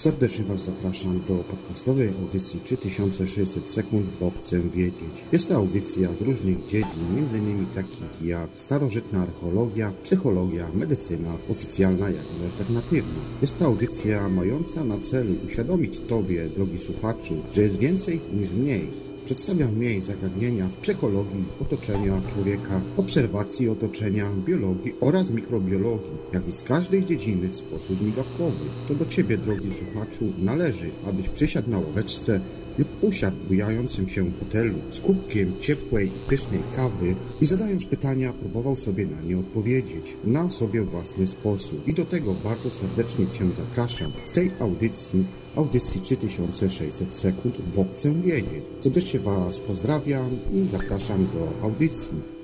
[0.00, 5.24] Serdecznie Was zapraszam do podcastowej audycji 3600 sekund, bo chcę wiedzieć.
[5.32, 7.66] Jest to audycja z różnych dziedzin, m.in.
[7.66, 13.20] takich jak starożytna archeologia, psychologia, medycyna, oficjalna jak i alternatywna.
[13.42, 19.09] Jest to audycja mająca na celu uświadomić Tobie, drogi słuchaczu, że jest więcej niż mniej
[19.30, 26.62] Przedstawia mniej zagadnienia z psychologii otoczenia człowieka, obserwacji otoczenia, biologii oraz mikrobiologii, jak i z
[26.62, 28.70] każdej dziedziny w sposób migawkowy.
[28.88, 32.40] To do Ciebie, drogi słuchaczu, należy, abyś przysiadł na ławeczce
[32.80, 38.32] lub usiadł bujającym się w fotelu z kubkiem ciepłej i pysznej kawy i zadając pytania
[38.32, 41.88] próbował sobie na nie odpowiedzieć na sobie własny sposób.
[41.88, 48.14] I do tego bardzo serdecznie Cię zapraszam w tej audycji, audycji 3600 sekund, bo chcę
[48.14, 48.64] wiedzieć.
[48.78, 52.39] Serdecznie Was pozdrawiam i zapraszam do audycji.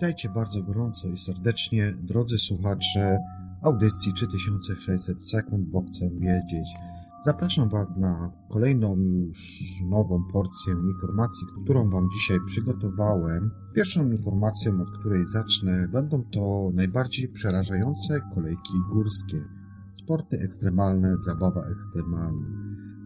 [0.00, 3.18] Witajcie bardzo gorąco i serdecznie, drodzy słuchacze
[3.62, 6.68] audycji 3600 sekund, bo chcę wiedzieć.
[7.24, 13.50] Zapraszam Was na kolejną już nową porcję informacji, którą Wam dzisiaj przygotowałem.
[13.74, 19.44] Pierwszą informacją, od której zacznę, będą to najbardziej przerażające kolejki górskie.
[19.94, 22.46] Sporty ekstremalne, zabawa ekstremalna.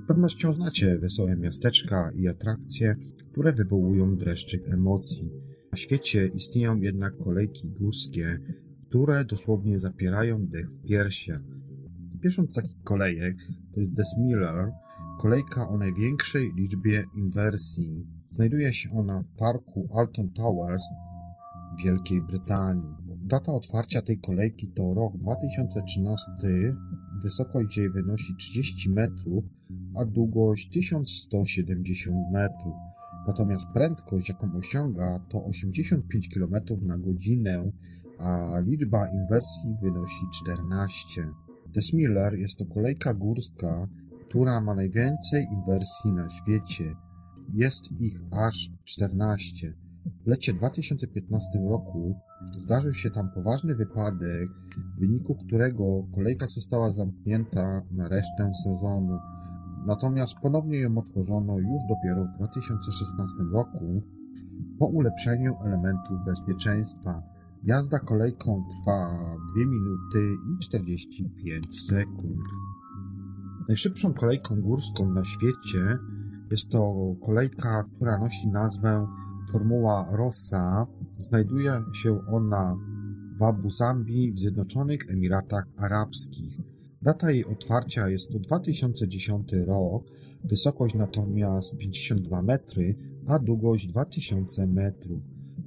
[0.05, 2.97] Z pewnością znacie wesołe miasteczka i atrakcje,
[3.33, 5.54] które wywołują dreszczyk emocji.
[5.75, 8.39] Na świecie istnieją jednak kolejki górskie,
[8.89, 11.41] które dosłownie zapierają dech w piersiach.
[12.23, 13.37] Pierwszą z takich kolejek
[13.75, 14.73] to jest Desmiller,
[15.21, 18.07] kolejka o największej liczbie inwersji.
[18.31, 20.83] Znajduje się ona w parku Alton Towers
[21.79, 22.95] w Wielkiej Brytanii.
[23.25, 26.25] Data otwarcia tej kolejki to rok 2013.
[27.23, 29.45] Wysokość jej wynosi 30 metrów,
[29.97, 32.94] a długość 1170 metrów.
[33.27, 37.71] Natomiast prędkość, jaką osiąga, to 85 km na godzinę,
[38.19, 41.29] a liczba inwersji wynosi 14.
[41.75, 43.89] Desmiller jest to kolejka górska,
[44.29, 46.95] która ma najwięcej inwersji na świecie.
[47.55, 49.75] Jest ich aż 14.
[50.25, 52.15] W lecie 2015 roku
[52.59, 54.49] zdarzył się tam poważny wypadek,
[54.97, 59.19] w wyniku którego kolejka została zamknięta na resztę sezonu.
[59.87, 64.03] Natomiast ponownie ją otworzono już dopiero w 2016 roku
[64.79, 67.23] po ulepszeniu elementów bezpieczeństwa.
[67.65, 69.11] Jazda kolejką trwa
[69.55, 72.41] 2 minuty i 45 sekund.
[73.69, 75.99] Najszybszą kolejką górską na świecie
[76.51, 76.95] jest to
[77.27, 79.07] kolejka, która nosi nazwę
[79.53, 80.87] Formuła Rossa.
[81.21, 82.77] Znajduje się ona
[83.39, 86.74] w Abu Zambi w Zjednoczonych Emiratach Arabskich.
[87.05, 90.05] Data jej otwarcia jest to 2010 rok,
[90.45, 92.95] wysokość natomiast 52 metry,
[93.27, 95.23] a długość 2000 metrów.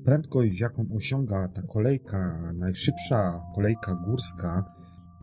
[0.06, 4.74] Prędkość, jaką osiąga ta kolejka, najszybsza kolejka górska,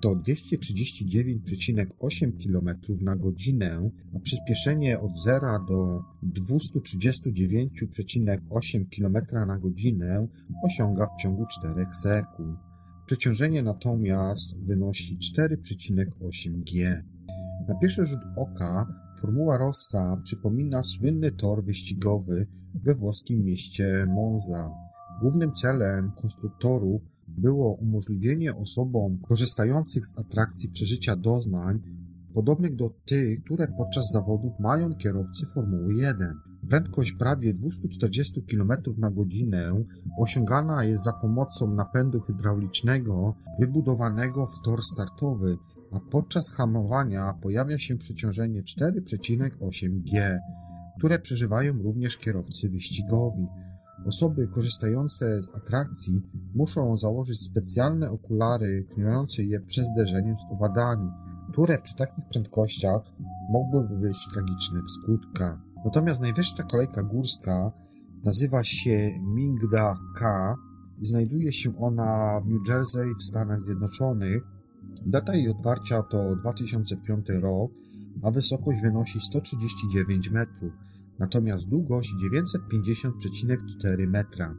[0.02, 2.68] to 239,8 km
[3.00, 9.16] na godzinę, a przyspieszenie od 0 do 239,8 km
[9.46, 10.28] na godzinę
[10.64, 12.73] osiąga w ciągu 4 sekund.
[13.06, 17.04] Przeciążenie natomiast wynosi 4,8 G.
[17.68, 18.86] Na pierwszy rzut oka
[19.20, 24.70] Formuła Rossa przypomina słynny tor wyścigowy we włoskim mieście Monza.
[25.20, 31.80] Głównym celem konstruktorów było umożliwienie osobom korzystających z atrakcji przeżycia doznań
[32.34, 36.53] podobnych do tych, które podczas zawodów mają kierowcy Formuły 1.
[36.68, 39.84] Prędkość prawie 240 km na godzinę
[40.18, 45.58] osiągana jest za pomocą napędu hydraulicznego wybudowanego w tor startowy,
[45.92, 50.40] a podczas hamowania pojawia się przeciążenie 4,8 G,
[50.98, 53.46] które przeżywają również kierowcy wyścigowi.
[54.06, 56.22] Osoby korzystające z atrakcji
[56.54, 61.10] muszą założyć specjalne okulary chroniące je przed zderzeniem z owadami,
[61.52, 63.02] które przy takich prędkościach
[63.50, 65.73] mogłyby być tragiczne w skutkach.
[65.84, 67.72] Natomiast najwyższa kolejka górska
[68.24, 70.54] nazywa się Mingda K
[71.02, 74.42] i znajduje się ona w New Jersey w Stanach Zjednoczonych.
[75.06, 77.72] Data jej otwarcia to 2005 rok,
[78.22, 80.72] a wysokość wynosi 139 metrów,
[81.18, 84.54] natomiast długość 950,4 metra.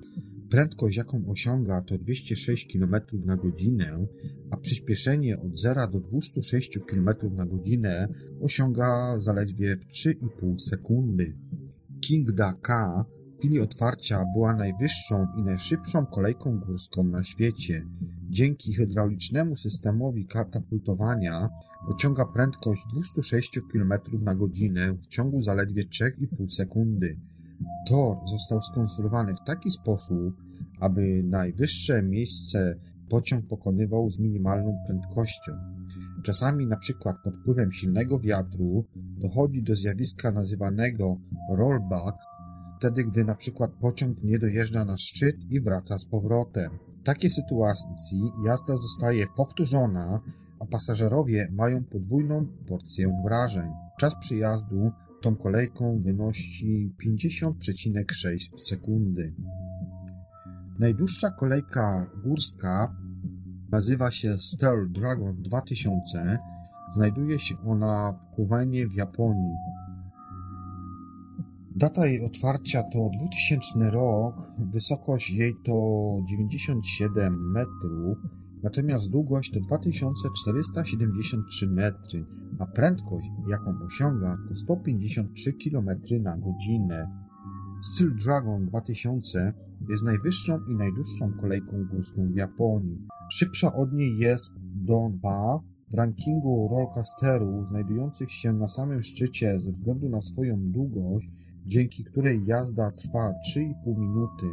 [0.56, 4.08] Prędkość, jaką osiąga, to 206 km na godzinę,
[4.52, 8.08] a przyspieszenie od 0 do 206 km na godzinę
[8.42, 11.38] osiąga zaledwie w 3,5 sekundy.
[12.02, 17.86] Kingda K w chwili otwarcia była najwyższą i najszybszą kolejką górską na świecie.
[18.30, 21.50] Dzięki hydraulicznemu systemowi katapultowania
[21.96, 27.18] osiąga prędkość 206 km na godzinę w ciągu zaledwie 3,5 sekundy.
[27.88, 30.45] Tor został skonstruowany w taki sposób,
[30.80, 32.76] aby najwyższe miejsce
[33.10, 35.52] pociąg pokonywał z minimalną prędkością.
[36.24, 41.18] Czasami na przykład pod wpływem silnego wiatru dochodzi do zjawiska nazywanego
[41.50, 42.18] rollback,
[42.78, 46.72] wtedy gdy na przykład pociąg nie dojeżdża na szczyt i wraca z powrotem.
[47.02, 50.22] W takiej sytuacji jazda zostaje powtórzona,
[50.60, 53.70] a pasażerowie mają podwójną porcję wrażeń.
[54.00, 59.34] Czas przyjazdu tą kolejką wynosi 50,6 sekundy.
[60.80, 62.96] Najdłuższa kolejka górska
[63.72, 66.40] nazywa się Star Dragon 2000.
[66.94, 69.56] Znajduje się ona w Kuwenie w Japonii.
[71.76, 75.74] Data jej otwarcia to 2000 rok, wysokość jej to
[76.30, 78.18] 97 metrów,
[78.64, 82.26] natomiast długość to 2473 metry,
[82.60, 85.90] a prędkość, jaką osiąga, to 153 km
[86.22, 87.25] na godzinę.
[87.94, 89.54] Steel Dragon 2000
[89.90, 93.08] jest najwyższą i najdłuższą kolejką górską w Japonii.
[93.32, 95.60] Szybsza od niej jest Donba
[95.92, 101.28] w rankingu rollcasterów znajdujących się na samym szczycie ze względu na swoją długość,
[101.66, 104.46] dzięki której jazda trwa 3,5 minuty.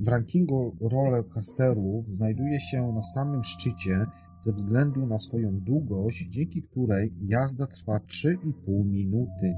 [0.00, 4.06] W rankingu rollercoasterów znajduje się na samym szczycie
[4.40, 9.54] ze względu na swoją długość, dzięki której jazda trwa 3,5 minuty.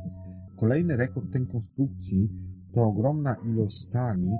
[0.61, 2.29] Kolejny rekord tej konstrukcji
[2.73, 4.31] to ogromna ilość stali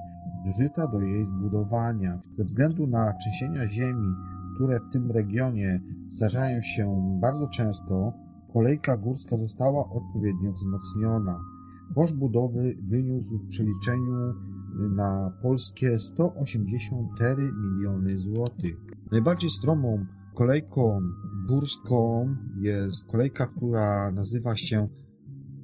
[0.47, 2.21] zużyta do jej zbudowania.
[2.39, 4.15] Ze względu na trzęsienia ziemi,
[4.55, 5.81] które w tym regionie
[6.13, 8.13] zdarzają się bardzo często,
[8.53, 11.41] kolejka górska została odpowiednio wzmocniona.
[11.95, 14.35] Koszt budowy wyniósł w przeliczeniu
[14.97, 18.77] na polskie 184 miliony złotych.
[19.13, 21.01] Najbardziej stromą kolejką
[21.49, 24.89] górską jest kolejka, która nazywa się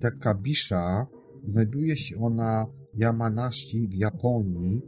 [0.01, 1.07] Takabisha.
[1.49, 4.83] Znajduje się ona w Yamanashi w Japonii.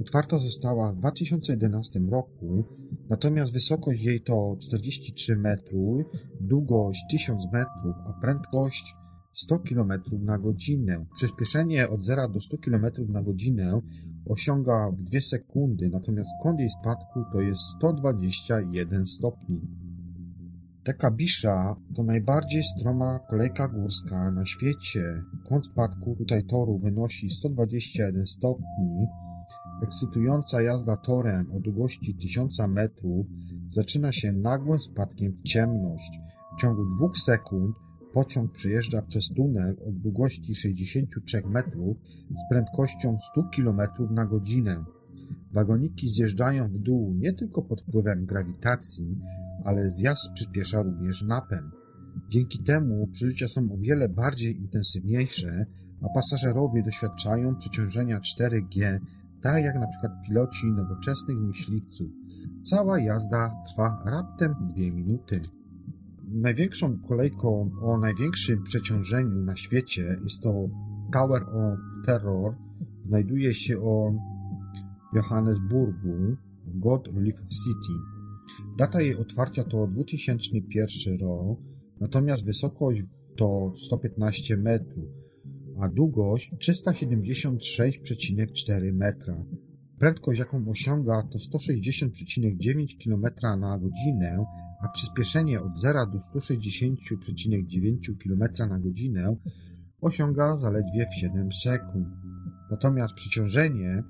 [0.00, 2.64] Otwarta została w 2011 roku,
[3.08, 6.02] natomiast wysokość jej to 43 metrów,
[6.40, 8.94] długość 1000 metrów, a prędkość
[9.32, 11.06] 100 km na godzinę.
[11.14, 13.80] Przyspieszenie od 0 do 100 km na godzinę
[14.26, 19.85] osiąga w 2 sekundy, natomiast kąt jej spadku to jest 121 stopni.
[20.86, 25.22] Tekabisza to najbardziej stroma kolejka górska na świecie.
[25.48, 29.06] Kąt spadku tutaj toru wynosi 121 stopni.
[29.82, 33.26] Ekscytująca jazda torem o długości 1000 metrów
[33.72, 36.20] zaczyna się nagłym spadkiem w ciemność.
[36.56, 37.76] W ciągu dwóch sekund
[38.12, 41.96] pociąg przejeżdża przez tunel o długości 63 metrów
[42.30, 44.84] z prędkością 100 km na godzinę.
[45.52, 49.18] Wagoniki zjeżdżają w dół nie tylko pod wpływem grawitacji,
[49.64, 51.74] ale zjazd przyspiesza również napęd.
[52.28, 55.66] Dzięki temu przeżycia są o wiele bardziej intensywniejsze,
[56.02, 58.98] a pasażerowie doświadczają przeciążenia 4G,
[59.42, 62.10] tak jak na przykład piloci nowoczesnych myśliwców.
[62.62, 65.40] Cała jazda trwa raptem 2 minuty.
[66.28, 70.68] Największą kolejką o największym przeciążeniu na świecie jest to
[71.12, 72.54] Tower of Terror.
[73.06, 74.18] Znajduje się on
[75.16, 77.92] Johannesburgu, God Relief City.
[78.78, 81.58] Data jej otwarcia to 2001 rok,
[82.00, 83.02] natomiast wysokość
[83.36, 85.04] to 115 metrów,
[85.80, 89.44] a długość 376,4 metra.
[89.98, 93.24] Prędkość, jaką osiąga, to 160,9 km
[93.60, 94.44] na godzinę,
[94.82, 99.36] a przyspieszenie od 0 do 160,9 km na godzinę
[100.00, 102.08] osiąga zaledwie w 7 sekund.
[102.70, 104.02] Natomiast przeciążenie,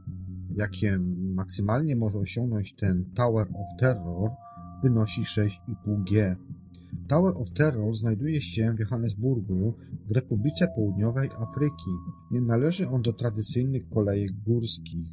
[0.56, 0.98] jakie
[1.34, 4.30] maksymalnie może osiągnąć ten Tower of Terror,
[4.82, 6.36] wynosi 6,5 G.
[7.08, 9.74] Tower of Terror znajduje się w Johannesburgu
[10.06, 11.90] w Republice Południowej Afryki.
[12.30, 15.08] Nie należy on do tradycyjnych kolejek górskich.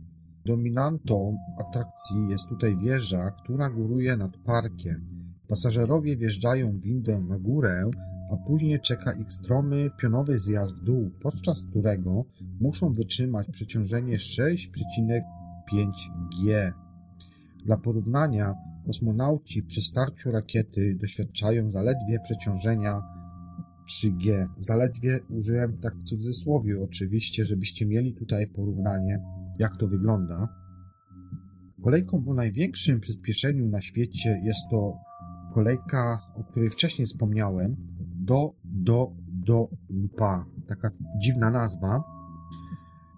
[0.46, 5.08] Dominantą atrakcji jest tutaj wieża, która góruje nad parkiem.
[5.48, 7.92] Pasażerowie wjeżdżają windą na górę,
[8.34, 12.26] a później czeka ich stromy pionowy zjazd w dół, podczas którego
[12.62, 15.24] muszą wytrzymać przeciążenie 6,5
[16.46, 16.74] G.
[17.66, 23.02] Dla porównania, kosmonauci przy starciu rakiety doświadczają zaledwie przeciążenia
[23.92, 24.48] 3G.
[24.60, 29.20] Zaledwie użyłem tak w cudzysłowie oczywiście, żebyście mieli tutaj porównanie,
[29.60, 30.48] jak to wygląda.
[31.84, 34.98] Kolejką o największym przyspieszeniu na świecie jest to
[35.54, 37.76] kolejka, o której wcześniej wspomniałem,
[38.24, 40.46] do, do, do lupa.
[40.68, 42.04] Taka dziwna nazwa.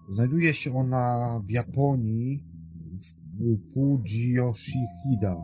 [0.09, 2.43] Znajduje się ona w Japonii,
[3.39, 5.35] w Fujiyoshihida.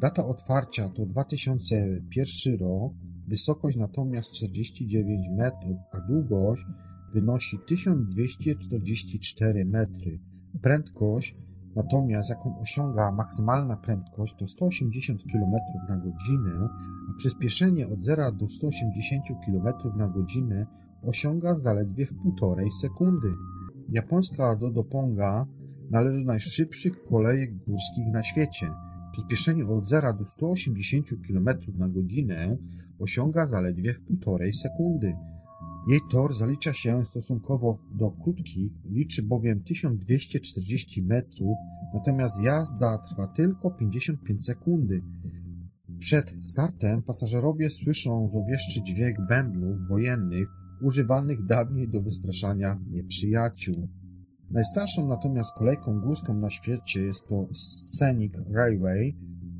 [0.00, 2.92] Data otwarcia to 2001 rok,
[3.28, 6.64] wysokość natomiast 49 metrów, a długość
[7.12, 10.20] wynosi 1244 metry.
[10.62, 11.36] Prędkość
[11.76, 15.54] Natomiast jaką osiąga maksymalna prędkość to 180 km
[15.88, 16.68] na godzinę,
[17.10, 20.66] a przyspieszenie od 0 do 180 km na godzinę
[21.02, 23.28] osiąga zaledwie w 1,5 sekundy.
[23.88, 25.46] Japońska Dodoponga
[25.90, 28.70] należy do najszybszych kolejek górskich na świecie.
[29.12, 32.56] Przyspieszenie od 0 do 180 km na godzinę
[32.98, 35.16] osiąga zaledwie w 1,5 sekundy.
[35.86, 41.56] Jej tor zalicza się stosunkowo do krótkich, liczy bowiem 1240 metrów,
[41.94, 45.02] natomiast jazda trwa tylko 55 sekundy.
[45.98, 50.48] Przed startem pasażerowie słyszą złowieszczy dźwięk bębnów wojennych
[50.82, 53.88] używanych dawniej do wystraszania nieprzyjaciół.
[54.50, 59.16] Najstarszą natomiast kolejką górską na świecie jest to Scenic Railway.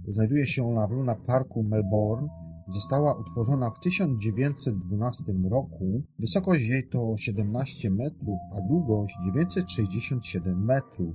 [0.09, 2.28] Znajduje się ona w Luna Parku Melbourne
[2.68, 6.02] Została utworzona w 1912 roku.
[6.18, 11.14] Wysokość jej to 17 metrów, a długość 967 metrów.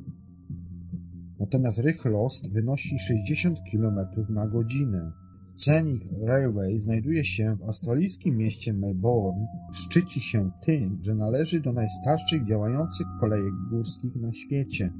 [1.39, 5.11] Natomiast rychlost wynosi 60 km na godzinę.
[5.53, 9.47] Scenic Railway znajduje się w australijskim mieście Melbourne.
[9.73, 14.93] Szczyci się tym, że należy do najstarszych działających kolejek górskich na świecie.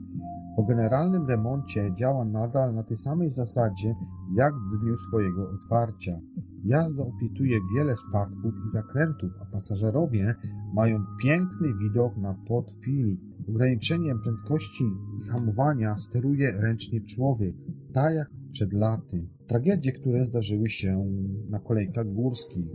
[0.55, 3.95] Po generalnym remoncie działa nadal na tej samej zasadzie
[4.35, 6.19] jak w dniu swojego otwarcia.
[6.65, 10.35] Jazda opietuje wiele spadków i zakrętów, a pasażerowie
[10.73, 12.71] mają piękny widok na Port.
[13.49, 14.83] Ograniczeniem prędkości
[15.19, 17.55] i hamowania steruje ręcznie człowiek,
[17.93, 19.27] tak jak przed laty.
[19.51, 21.05] Tragedie, które zdarzyły się
[21.49, 22.65] na kolejkach górskich.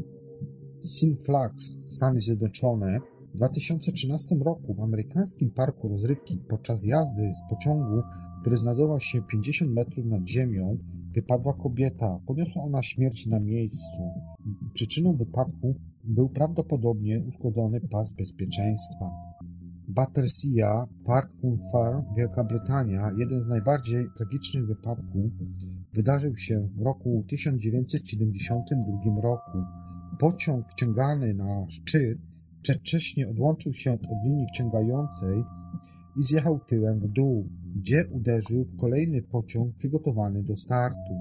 [0.84, 2.98] Sin Flags, Stany Zjednoczone,
[3.34, 8.02] w 2013 roku w amerykańskim parku rozrywki podczas jazdy z pociągu,
[8.40, 10.78] który znajdował się 50 metrów nad ziemią,
[11.14, 12.20] wypadła kobieta.
[12.26, 14.02] Poniosła ona śmierć na miejscu.
[14.74, 19.10] Przyczyną wypadku był prawdopodobnie uszkodzony pas bezpieczeństwa.
[19.88, 25.32] Battersea, Park Funfair, Wielka Brytania, jeden z najbardziej tragicznych wypadków,
[25.96, 29.58] wydarzył się w roku 1972 roku.
[30.18, 32.18] Pociąg wciągany na szczyt
[32.62, 35.44] przedwcześnie odłączył się od linii wciągającej
[36.16, 41.14] i zjechał tyłem w dół, gdzie uderzył w kolejny pociąg przygotowany do startu.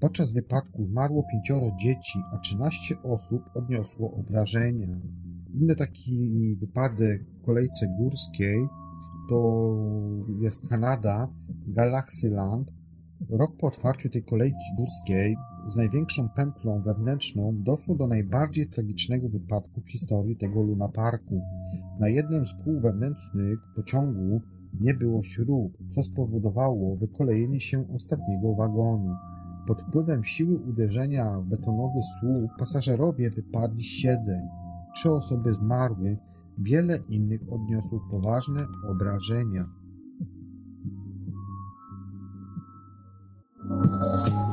[0.00, 5.00] Podczas wypadku zmarło pięcioro dzieci, a 13 osób odniosło obrażenia.
[5.54, 8.68] Inny taki wypadek w kolejce górskiej
[9.28, 9.76] to
[10.40, 11.28] jest Kanada,
[11.66, 12.83] Galaxyland.
[13.30, 15.36] Rok po otwarciu tej kolejki górskiej
[15.68, 21.42] z największą pętlą wewnętrzną doszło do najbardziej tragicznego wypadku w historii tego Luna Parku.
[22.00, 24.40] Na jednym z kół wewnętrznych pociągu
[24.80, 29.16] nie było śrub, co spowodowało wykolejenie się ostatniego wagonu.
[29.66, 34.42] Pod wpływem siły uderzenia w betonowy słup pasażerowie wypadli z siedzeń.
[34.94, 36.18] Trzy osoby zmarły,
[36.58, 39.83] wiele innych odniosło poważne obrażenia.
[43.66, 44.43] Thank you.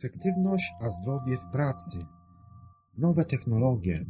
[0.00, 1.98] Efektywność, a zdrowie w pracy.
[2.98, 4.06] Nowe technologie.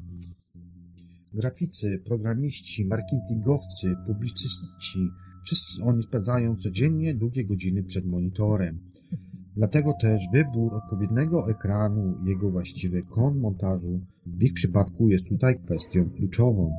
[1.35, 5.11] Graficy, programiści, marketingowcy, publicyści,
[5.45, 8.81] wszyscy oni spędzają codziennie długie godziny przed monitorem.
[9.57, 16.11] Dlatego też wybór odpowiedniego ekranu jego właściwy kąt montażu w ich przypadku jest tutaj kwestią
[16.11, 16.73] kluczową.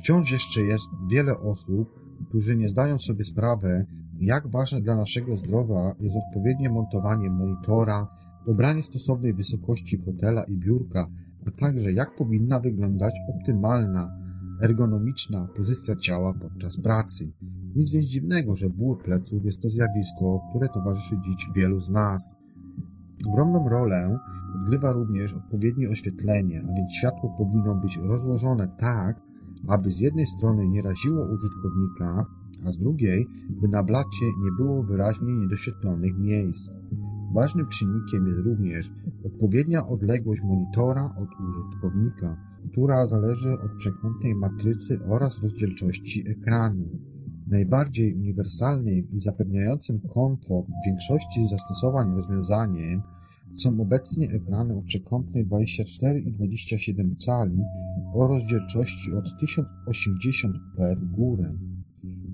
[0.00, 1.88] Wciąż jeszcze jest wiele osób,
[2.28, 3.86] którzy nie zdają sobie sprawy,
[4.20, 8.08] jak ważne dla naszego zdrowia jest odpowiednie montowanie monitora,
[8.46, 11.06] dobranie stosownej wysokości fotela i biurka,
[11.46, 14.10] a także jak powinna wyglądać optymalna,
[14.62, 17.32] ergonomiczna pozycja ciała podczas pracy.
[17.76, 22.34] Nic więc dziwnego, że ból pleców jest to zjawisko, które towarzyszy dziś wielu z nas.
[23.28, 24.18] Ogromną rolę
[24.54, 29.20] odgrywa również odpowiednie oświetlenie, a więc światło powinno być rozłożone tak,
[29.68, 32.26] aby z jednej strony nie raziło użytkownika,
[32.66, 36.70] a z drugiej, by na blacie nie było wyraźnie niedoświetlonych miejsc.
[37.32, 38.90] Ważnym czynnikiem jest również
[39.24, 42.36] odpowiednia odległość monitora od użytkownika,
[42.70, 46.84] która zależy od przekątnej matrycy oraz rozdzielczości ekranu.
[47.46, 53.02] Najbardziej uniwersalnym i zapewniającym komfort większości zastosowań rozwiązaniem
[53.56, 57.58] są obecnie ekrany o przekątnej 24 i 27 cali
[58.14, 61.54] o rozdzielczości od 1080p w górę.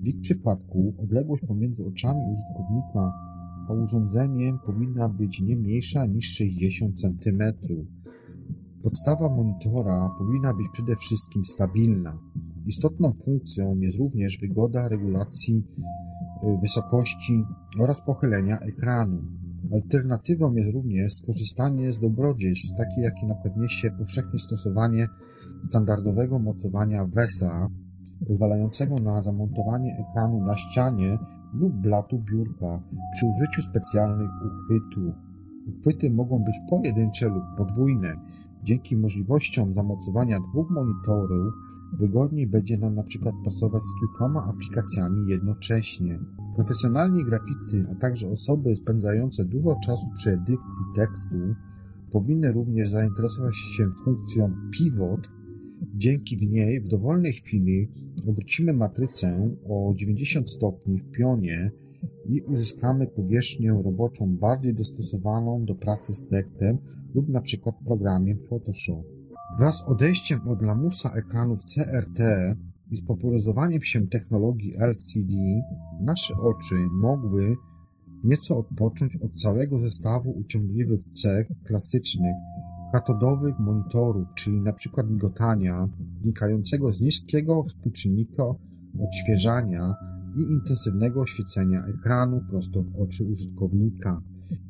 [0.03, 3.32] W ich przypadku odległość pomiędzy oczami użytkownika
[3.69, 7.43] a urządzeniem powinna być nie mniejsza niż 60 cm.
[8.83, 12.17] Podstawa monitora powinna być przede wszystkim stabilna.
[12.65, 15.63] Istotną funkcją jest również wygoda regulacji
[16.43, 17.43] y, wysokości
[17.79, 19.21] oraz pochylenia ekranu.
[19.73, 25.07] Alternatywą jest również skorzystanie z dobrodziejstw, takie jakie napewnie się powszechnie stosowanie
[25.63, 27.69] standardowego mocowania WESA,
[28.27, 31.17] pozwalającego na zamontowanie ekranu na ścianie
[31.53, 32.79] lub blatu biurka
[33.13, 35.15] przy użyciu specjalnych uchwytów.
[35.67, 38.15] Uchwyty mogą być pojedyncze lub podwójne.
[38.63, 41.53] Dzięki możliwościom zamocowania dwóch monitorów
[41.99, 46.19] wygodniej będzie nam na przykład pracować z kilkoma aplikacjami jednocześnie.
[46.55, 51.35] Profesjonalni graficy, a także osoby spędzające dużo czasu przy edycji tekstu
[52.11, 55.29] powinny również zainteresować się funkcją pivot,
[55.95, 57.89] Dzięki niej w dowolnej chwili
[58.27, 61.71] obrócimy matrycę o 90 stopni w pionie
[62.29, 66.77] i uzyskamy powierzchnię roboczą bardziej dostosowaną do pracy z tekstem
[67.15, 69.03] lub na przykład programiem Photoshop.
[69.57, 72.19] Wraz z odejściem od lamusa ekranów CRT
[72.91, 75.33] i z popularyzowaniem się technologii LCD,
[76.01, 77.55] nasze oczy mogły
[78.23, 82.35] nieco odpocząć od całego zestawu uciągliwych cech klasycznych
[82.93, 85.03] katodowych monitorów, czyli np.
[85.09, 85.89] migotania
[86.21, 88.43] wynikającego z niskiego współczynnika
[89.07, 89.95] odświeżania
[90.37, 94.21] i intensywnego oświecenia ekranu prosto w oczy użytkownika.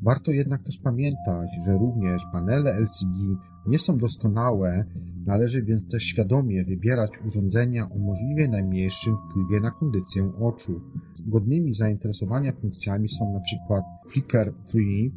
[0.01, 3.36] Warto jednak też pamiętać, że również panele LCD
[3.67, 4.86] nie są doskonałe,
[5.25, 10.81] należy więc też świadomie wybierać urządzenia o możliwie najmniejszym wpływie na kondycję oczu.
[11.25, 13.81] Godnymi zainteresowania funkcjami są np.
[14.07, 15.12] Flicker Free,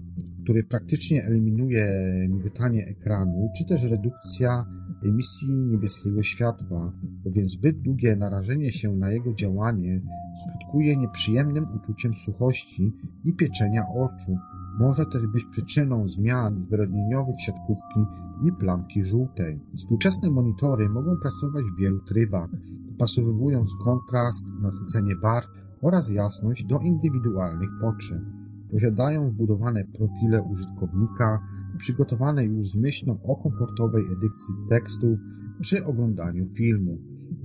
[0.47, 1.89] który praktycznie eliminuje
[2.29, 4.65] migotanie ekranu, czy też redukcja
[5.05, 6.93] emisji niebieskiego światła,
[7.25, 10.01] bowiem zbyt długie narażenie się na jego działanie
[10.43, 12.93] skutkuje nieprzyjemnym uczuciem suchości
[13.25, 14.39] i pieczenia oczu.
[14.79, 18.01] Może też być przyczyną zmian zwyrodnieniowych siatkówki
[18.45, 19.61] i plamki żółtej.
[19.77, 22.51] Współczesne monitory mogą pracować w wielu trybach,
[22.91, 25.49] dopasowując kontrast, nasycenie barw
[25.83, 28.46] oraz jasność do indywidualnych potrzeb.
[28.71, 31.41] Posiadają wbudowane profile użytkownika,
[31.79, 35.19] przygotowane już z myślą o komfortowej edycji tekstu
[35.65, 36.99] czy oglądaniu filmu.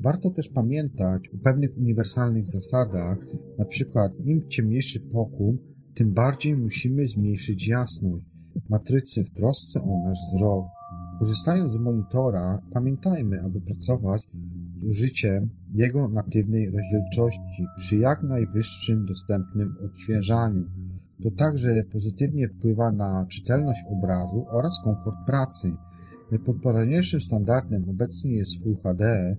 [0.04, 3.18] Warto też pamiętać o pewnych uniwersalnych zasadach,
[3.70, 5.58] przykład im ciemniejszy pokój,
[5.96, 8.26] tym bardziej musimy zmniejszyć jasność
[8.70, 10.66] matrycy w trosce o nasz wzrok.
[11.20, 14.22] Korzystając z monitora, pamiętajmy, aby pracować
[14.76, 20.64] z użyciem jego natywnej rozdzielczości przy jak najwyższym dostępnym odświeżaniu.
[21.24, 25.76] To także pozytywnie wpływa na czytelność obrazu oraz komfort pracy.
[26.32, 29.36] Najpopularniejszym standardem obecnie jest Full HD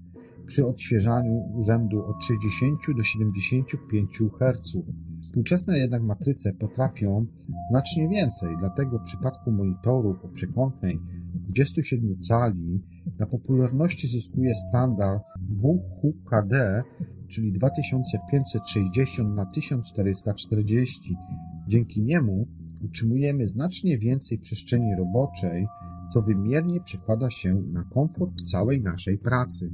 [0.47, 4.73] przy odświeżaniu urzędu od 60 do 75 Hz.
[5.23, 7.27] Współczesne jednak matryce potrafią
[7.71, 10.99] znacznie więcej, dlatego w przypadku monitorów o przekątnej
[11.35, 12.83] 27 cali
[13.19, 15.23] na popularności zyskuje standard
[15.63, 16.83] WQKD,
[17.29, 21.17] czyli 2560 na 1440
[21.69, 22.47] Dzięki niemu
[22.85, 25.67] utrzymujemy znacznie więcej przestrzeni roboczej,
[26.13, 29.71] co wymiernie przekłada się na komfort całej naszej pracy.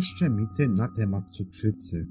[0.00, 2.06] Najczęstsze mity na temat cukrzycy.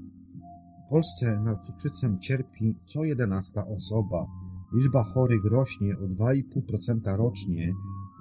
[0.86, 4.26] W Polsce na cukrzycę cierpi co jedenasta osoba.
[4.74, 7.74] Liczba chorych rośnie o 2,5% rocznie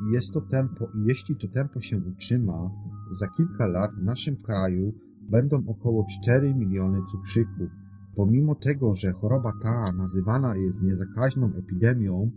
[0.08, 2.72] i jest to tempo, jeśli to tempo się utrzyma,
[3.12, 7.70] za kilka lat w naszym kraju będą około 4 miliony cukrzyków.
[8.16, 12.32] Pomimo tego, że choroba ta nazywana jest niezakaźną epidemią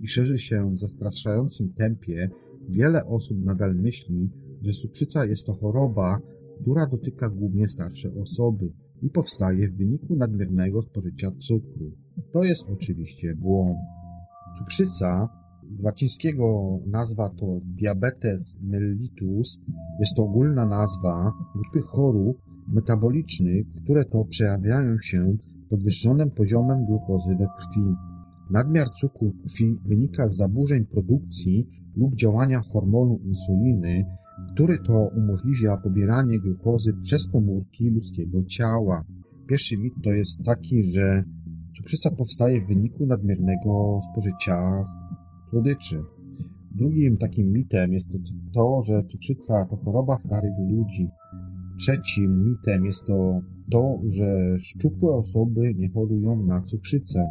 [0.00, 2.30] i szerzy się w zastraszającym tempie,
[2.68, 4.30] wiele osób nadal myśli,
[4.62, 6.20] że cukrzyca jest to choroba,
[6.62, 8.72] która dotyka głównie starsze osoby
[9.02, 11.92] i powstaje w wyniku nadmiernego spożycia cukru.
[12.32, 13.78] To jest oczywiście błąd.
[14.58, 15.28] Cukrzyca,
[15.82, 19.60] łacińskiego nazwa to diabetes mellitus,
[20.00, 25.36] jest to ogólna nazwa grupy chorób metabolicznych, które to przejawiają się
[25.70, 27.94] podwyższonym poziomem glukozy we krwi.
[28.50, 34.04] Nadmiar cukru krwi wynika z zaburzeń produkcji lub działania hormonu insuliny,
[34.52, 39.04] który to umożliwia pobieranie glukozy przez komórki ludzkiego ciała.
[39.48, 41.24] Pierwszy mit to jest taki, że
[41.76, 44.84] cukrzyca powstaje w wyniku nadmiernego spożycia
[45.50, 46.02] słodyczy.
[46.74, 48.18] Drugim takim mitem jest to,
[48.54, 51.08] to, że cukrzyca to choroba starych ludzi.
[51.78, 57.26] Trzecim mitem jest to to, że szczupłe osoby nie chorują na cukrzycę.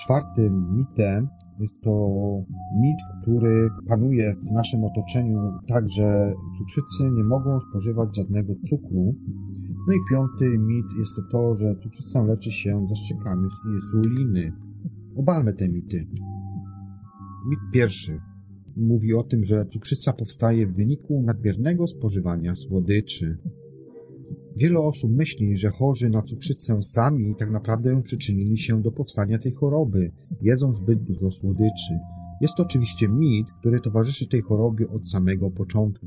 [0.00, 1.28] Czwartym mitem
[1.60, 1.92] jest to
[2.80, 9.14] mit, który panuje w naszym otoczeniu, także cukrzycy nie mogą spożywać żadnego cukru.
[9.86, 14.52] No i piąty mit jest to to, że cukrzycą leczy się zaszczekami z insuliny.
[15.16, 16.06] Obalmy te mity.
[17.48, 18.20] Mit pierwszy
[18.76, 23.38] mówi o tym, że cukrzyca powstaje w wyniku nadmiernego spożywania słodyczy.
[24.58, 29.52] Wiele osób myśli, że chorzy na cukrzycę sami tak naprawdę przyczynili się do powstania tej
[29.52, 31.98] choroby, jedząc zbyt dużo słodyczy.
[32.40, 36.06] Jest to oczywiście mit, który towarzyszy tej chorobie od samego początku.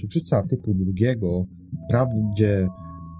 [0.00, 1.46] Cukrzyca typu drugiego
[1.84, 2.68] wprawdzie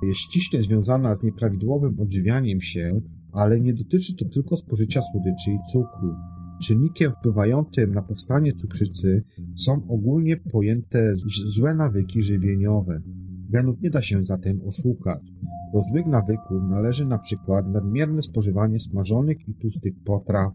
[0.03, 3.01] jest ściśle związana z nieprawidłowym odżywianiem się,
[3.33, 6.15] ale nie dotyczy to tylko spożycia słodyczy i cukru.
[6.63, 9.25] Czynnikiem wpływającym na powstanie cukrzycy
[9.57, 11.15] są ogólnie pojęte
[11.57, 13.03] złe nawyki żywieniowe.
[13.53, 15.23] Genów nie da się zatem oszukać.
[15.73, 20.53] Do złych nawyków należy na przykład nadmierne spożywanie smażonych i tłustych potraw,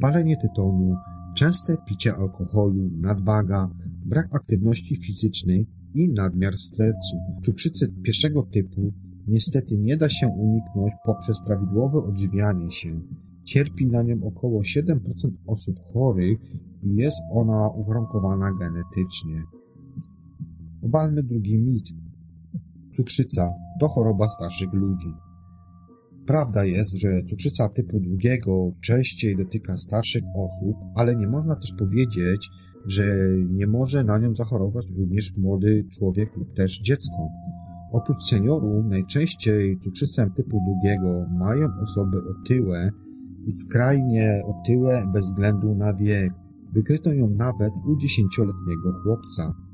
[0.00, 0.96] palenie tytoniu,
[1.36, 3.70] częste picie alkoholu, nadwaga,
[4.04, 7.16] brak aktywności fizycznej i nadmiar stresu.
[7.44, 8.92] Cukrzycy pierwszego typu
[9.26, 13.00] niestety nie da się uniknąć poprzez prawidłowe odżywianie się.
[13.44, 14.98] Cierpi na nią około 7%
[15.46, 16.38] osób chorych
[16.82, 19.42] i jest ona uwarunkowana genetycznie.
[20.82, 22.07] Obalmy drugi mit.
[22.98, 25.14] Cukrzyca to choroba starszych ludzi.
[26.26, 32.48] Prawda jest, że cukrzyca typu drugiego częściej dotyka starszych osób, ale nie można też powiedzieć,
[32.86, 33.04] że
[33.50, 37.28] nie może na nią zachorować również młody człowiek lub też dziecko.
[37.92, 42.90] Oprócz seniorów najczęściej cukrzycę typu drugiego mają osoby otyłe
[43.46, 46.32] i skrajnie otyłe bez względu na wiek.
[46.72, 49.67] Wykryto ją nawet u dziesięcioletniego chłopca.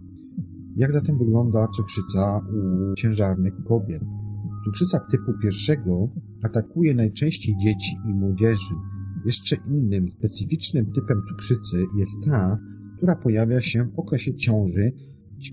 [0.76, 4.02] Jak zatem wygląda cukrzyca u ciężarnych kobiet?
[4.64, 6.08] Cukrzyca typu pierwszego
[6.42, 8.74] atakuje najczęściej dzieci i młodzieży.
[9.26, 12.58] Jeszcze innym specyficznym typem cukrzycy jest ta,
[12.96, 14.92] która pojawia się w okresie ciąży,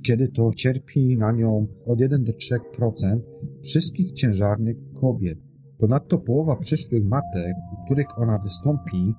[0.05, 3.19] kiedy to cierpi na nią od 1 do 3%
[3.63, 5.39] wszystkich ciężarnych kobiet.
[5.77, 9.13] Ponadto połowa przyszłych matek, u których ona wystąpi,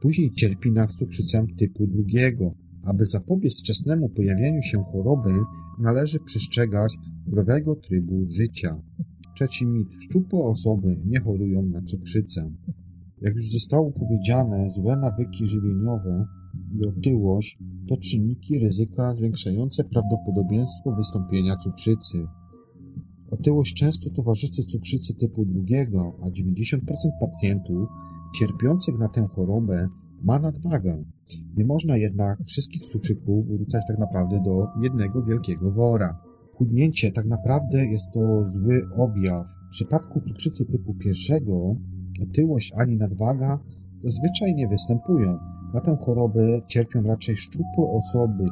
[0.00, 2.54] później cierpi na cukrzycę typu drugiego.
[2.84, 5.30] Aby zapobiec wczesnemu pojawieniu się choroby,
[5.78, 8.82] należy przestrzegać zdrowego trybu życia.
[9.34, 9.88] Trzeci mit.
[10.00, 12.50] Szczupłe osoby nie chorują na cukrzycę.
[13.20, 16.26] Jak już zostało powiedziane, złe nawyki żywieniowe
[16.74, 22.26] i otyłość to czynniki ryzyka zwiększające prawdopodobieństwo wystąpienia cukrzycy.
[23.30, 26.78] Otyłość często towarzyszy cukrzycy typu drugiego, a 90%
[27.20, 27.88] pacjentów
[28.38, 29.88] cierpiących na tę chorobę
[30.22, 31.04] ma nadwagę.
[31.56, 36.18] Nie można jednak wszystkich cukrzyków wrzucać tak naprawdę do jednego wielkiego wora.
[36.54, 39.46] Chudnięcie tak naprawdę jest to zły objaw.
[39.68, 41.76] W przypadku cukrzycy typu pierwszego
[42.22, 43.58] otyłość ani nadwaga
[44.04, 45.38] zazwyczaj nie występują.
[45.74, 48.44] Na tę chorobę cierpią raczej szczupłe osoby.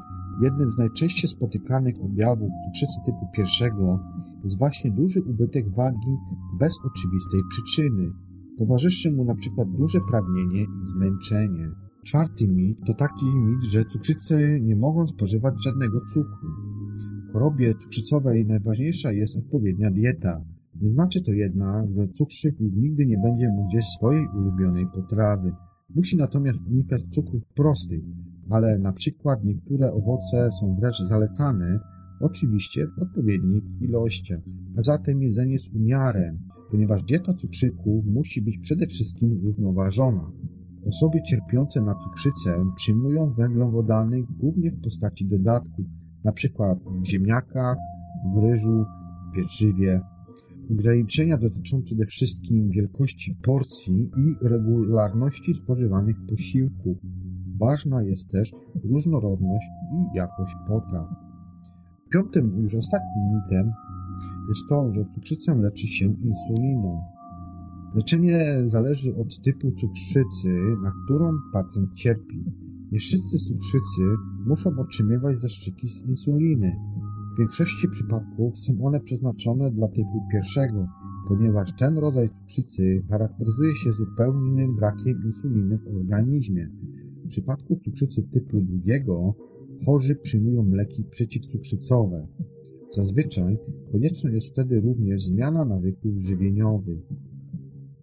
[0.42, 3.98] Jednym z najczęściej spotykanych objawów cukrzycy typu pierwszego
[4.44, 6.16] jest właśnie duży ubytek wagi
[6.58, 8.12] bez oczywistej przyczyny.
[8.58, 11.70] Towarzyszy mu na przykład duże pragnienie i zmęczenie.
[12.06, 16.48] Czwarty mit to taki mit, że cukrzycy nie mogą spożywać żadnego cukru.
[17.28, 20.44] W chorobie cukrzycowej najważniejsza jest odpowiednia dieta.
[20.80, 25.52] Nie znaczy to jednak, że cukrzyk nigdy nie będzie mógł jeść swojej ulubionej potrawy.
[25.94, 28.00] Musi natomiast unikać cukrów prostych,
[28.50, 31.80] ale na przykład niektóre owoce są wręcz zalecane
[32.22, 34.40] Oczywiście w odpowiednich ilościach.
[34.78, 36.38] A zatem jedzenie z umiarem,
[36.70, 40.30] ponieważ dieta cukrzyków musi być przede wszystkim równoważona.
[40.88, 45.86] Osoby cierpiące na cukrzycę przyjmują węglowodany głównie w postaci dodatków,
[46.24, 46.76] np.
[47.02, 47.76] w ziemniakach,
[48.34, 48.84] w ryżu,
[49.34, 50.00] pieczywie.
[50.70, 56.96] Ograniczenia dotyczą przede wszystkim wielkości porcji i regularności spożywanych posiłków.
[57.58, 58.52] Ważna jest też
[58.84, 61.08] różnorodność i jakość potraw.
[62.12, 63.72] Piątym, już ostatnim mitem
[64.48, 67.02] jest to, że cukrzycę leczy się insuliną.
[67.94, 70.48] Leczenie zależy od typu cukrzycy,
[70.82, 72.44] na którą pacjent cierpi.
[72.92, 74.02] Nie wszyscy cukrzycy
[74.46, 76.76] muszą otrzymywać zastrzyki z insuliny.
[77.34, 80.86] W większości przypadków są one przeznaczone dla typu pierwszego,
[81.28, 86.68] ponieważ ten rodzaj cukrzycy charakteryzuje się zupełnym brakiem insuliny w organizmie.
[87.24, 89.34] W przypadku cukrzycy typu drugiego
[89.86, 92.26] chorzy przyjmują leki przeciwcukrzycowe.
[92.96, 93.58] Zazwyczaj
[93.92, 97.02] konieczna jest wtedy również zmiana nawyków żywieniowych.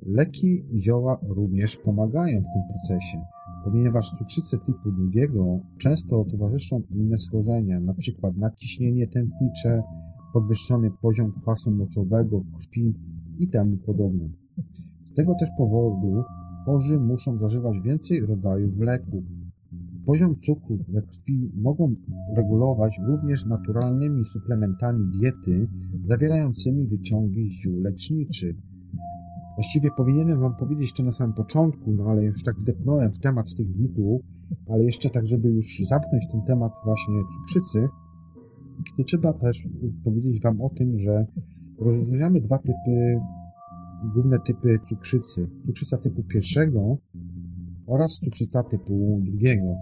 [0.05, 3.21] Leki zioła również pomagają w tym procesie,
[3.63, 8.31] ponieważ cukrzycę typu drugiego często towarzyszą inne schorzenia, np.
[8.37, 9.83] nadciśnienie tętnicze,
[10.33, 12.93] podwyższony poziom kwasu moczowego w krwi
[13.39, 14.29] i temu podobne.
[15.11, 16.23] Z tego też powodu
[16.65, 19.23] chorzy muszą zażywać więcej rodzajów leków.
[20.05, 21.95] Poziom cukru we krwi mogą
[22.35, 25.67] regulować również naturalnymi suplementami diety
[26.05, 28.55] zawierającymi wyciągi z ziół leczniczych.
[29.59, 33.55] Właściwie powinienem Wam powiedzieć to na samym początku, no ale już tak wdepnąłem w temat
[33.57, 34.21] tych mitów,
[34.69, 37.87] ale jeszcze tak, żeby już zamknąć ten temat właśnie cukrzycy,
[38.97, 39.63] to trzeba też
[40.03, 41.25] powiedzieć Wam o tym, że
[41.77, 43.19] rozróżniamy dwa typy,
[44.13, 45.49] główne typy cukrzycy.
[45.65, 46.97] Cukrzyca typu pierwszego
[47.87, 49.75] oraz cukrzyca typu drugiego.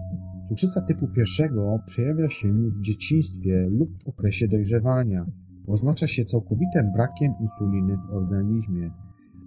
[0.48, 5.26] Cukrzyca typu pierwszego przejawia się w dzieciństwie lub w okresie dojrzewania.
[5.66, 8.90] Oznacza się całkowitym brakiem insuliny w organizmie.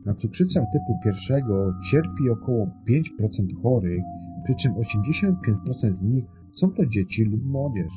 [0.05, 4.03] Na cukrzycę typu pierwszego cierpi około 5% chorych,
[4.43, 7.93] przy czym 85% z nich są to dzieci lub młodzież.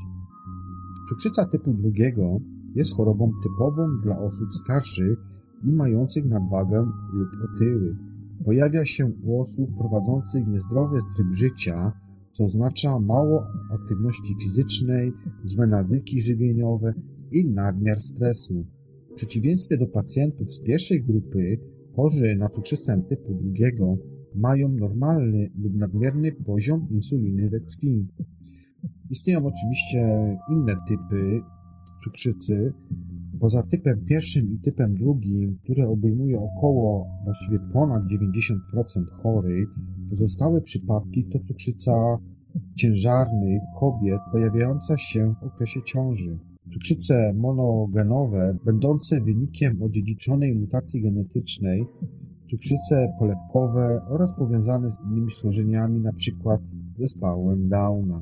[1.08, 2.40] Cukrzyca typu drugiego
[2.74, 5.18] jest chorobą typową dla osób starszych
[5.64, 7.96] i mających nadwagę lub otyły.
[8.44, 11.92] Pojawia się u osób prowadzących niezdrowy tryb życia,
[12.32, 15.12] co oznacza mało aktywności fizycznej,
[15.44, 16.94] złe nawyki żywieniowe
[17.32, 18.64] i nadmiar stresu.
[19.12, 21.58] W przeciwieństwie do pacjentów z pierwszej grupy,
[21.96, 23.96] chorzy na cukrzycę typu drugiego
[24.34, 28.06] mają normalny lub nadmierny poziom insuliny we krwi.
[29.10, 30.00] Istnieją oczywiście
[30.50, 31.40] inne typy
[32.04, 32.72] cukrzycy,
[33.40, 39.68] poza typem pierwszym i typem drugim, które obejmują około, właściwie ponad 90% chorych,
[40.10, 42.18] pozostałe przypadki to cukrzyca
[42.74, 46.38] ciężarnych kobiet pojawiająca się w okresie ciąży.
[46.72, 51.86] Cukrzyce monogenowe, będące wynikiem odziedziczonej mutacji genetycznej,
[52.50, 56.58] cukrzyce polewkowe oraz powiązane z innymi schorzeniami, np.
[56.96, 58.20] zespołem Downa.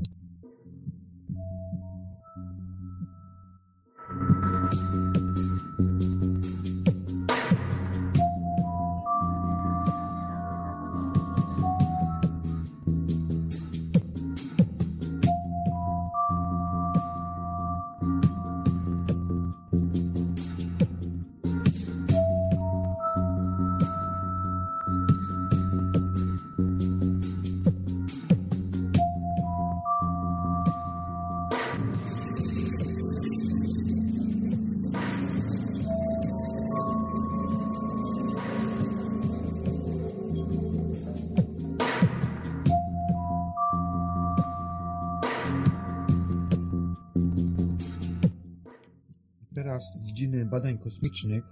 [50.53, 51.45] Badań kosmicznych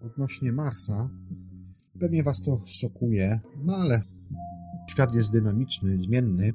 [0.00, 1.10] odnośnie Marsa.
[2.00, 4.02] Pewnie Was to szokuje, no ale
[4.90, 6.52] świat jest dynamiczny, zmienny,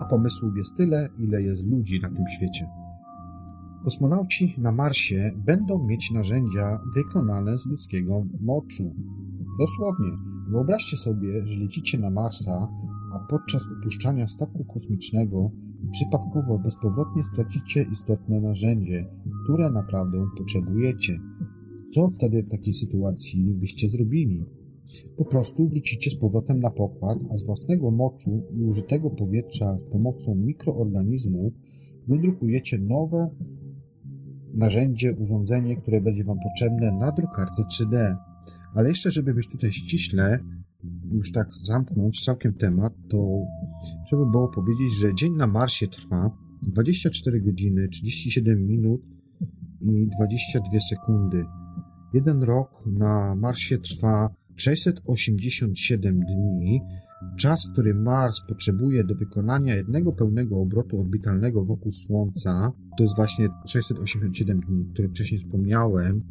[0.00, 2.68] a pomysłów jest tyle, ile jest ludzi na tym świecie.
[3.84, 8.94] Kosmonauci na Marsie będą mieć narzędzia wykonane z ludzkiego moczu.
[9.60, 10.10] Dosłownie,
[10.48, 12.68] wyobraźcie sobie, że lecicie na Marsa,
[13.14, 15.50] a podczas opuszczania statku kosmicznego
[15.90, 19.06] przypadkowo bezpowrotnie stracicie istotne narzędzie,
[19.44, 21.18] które naprawdę potrzebujecie.
[21.94, 24.44] Co wtedy w takiej sytuacji byście zrobili?
[25.16, 29.84] Po prostu wrócicie z powrotem na pokład, a z własnego moczu i użytego powietrza z
[29.84, 31.52] pomocą mikroorganizmów
[32.08, 33.30] wydrukujecie nowe
[34.54, 38.16] narzędzie, urządzenie, które będzie Wam potrzebne na drukarce 3D.
[38.74, 40.38] Ale jeszcze, żeby być tutaj ściśle,
[41.12, 43.46] już tak zamknąć całkiem temat, to
[44.06, 46.30] trzeba było powiedzieć, że dzień na Marsie trwa
[46.62, 49.06] 24 godziny, 37 minut
[49.80, 51.44] i 22 sekundy.
[52.14, 56.80] Jeden rok na Marsie trwa 687 dni,
[57.38, 63.48] czas, który Mars potrzebuje do wykonania jednego pełnego obrotu orbitalnego wokół Słońca, to jest właśnie
[63.66, 66.22] 687 dni, które wcześniej wspomniałem.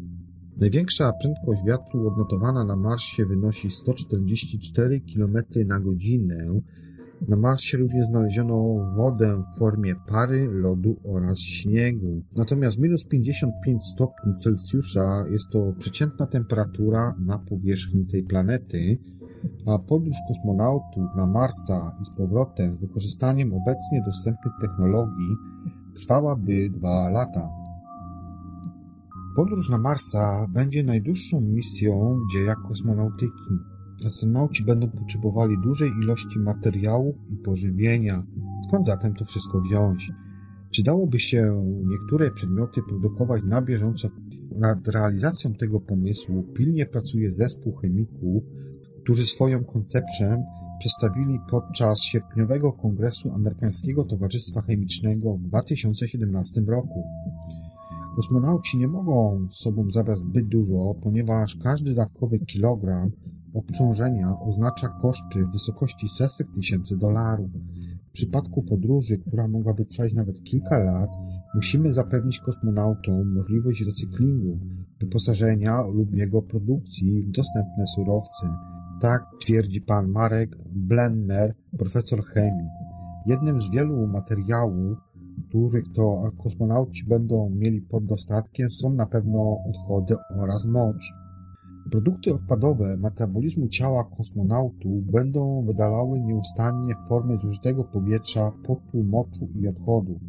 [0.62, 6.62] Największa prędkość wiatru odnotowana na Marsie wynosi 144 km na godzinę,
[7.28, 8.56] na Marsie również znaleziono
[8.96, 12.22] wodę w formie pary, lodu oraz śniegu.
[12.36, 18.98] Natomiast minus 55 stopni Celsjusza jest to przeciętna temperatura na powierzchni tej planety,
[19.68, 25.36] a podróż kosmonautów na Marsa i z powrotem z wykorzystaniem obecnie dostępnych technologii
[25.96, 27.61] trwałaby dwa lata.
[29.36, 33.60] Podróż na Marsa będzie najdłuższą misją w dziejach kosmonautyki.
[34.06, 38.24] Astronauci będą potrzebowali dużej ilości materiałów i pożywienia.
[38.68, 40.12] Skąd zatem to wszystko wziąć?
[40.72, 44.10] Czy dałoby się niektóre przedmioty produkować na bieżąco?
[44.56, 48.44] Nad realizacją tego pomysłu pilnie pracuje zespół chemików,
[49.04, 50.44] którzy swoją koncepcję
[50.80, 57.04] przedstawili podczas sierpniowego kongresu Amerykańskiego Towarzystwa Chemicznego w 2017 roku.
[58.16, 63.12] Kosmonauci nie mogą z sobą zabrać zbyt dużo, ponieważ każdy dodatkowy kilogram
[63.54, 67.52] obciążenia oznacza koszty w wysokości setek tysięcy dolarów.
[68.10, 71.10] W przypadku podróży, która mogłaby trwać nawet kilka lat,
[71.56, 74.60] musimy zapewnić kosmonautom możliwość recyklingu,
[75.02, 78.48] wyposażenia lub jego produkcji w dostępne surowce.
[79.02, 82.70] Tak twierdzi pan Marek Blenner, profesor chemii.
[83.26, 84.98] Jednym z wielu materiałów,
[85.52, 91.14] których to kosmonauci będą mieli pod dostatkiem są na pewno odchody oraz mocz.
[91.92, 99.68] Produkty odpadowe metabolizmu ciała kosmonautów będą wydalały nieustannie w formie zużytego powietrza, potu, moczu i
[99.68, 100.20] odchodu.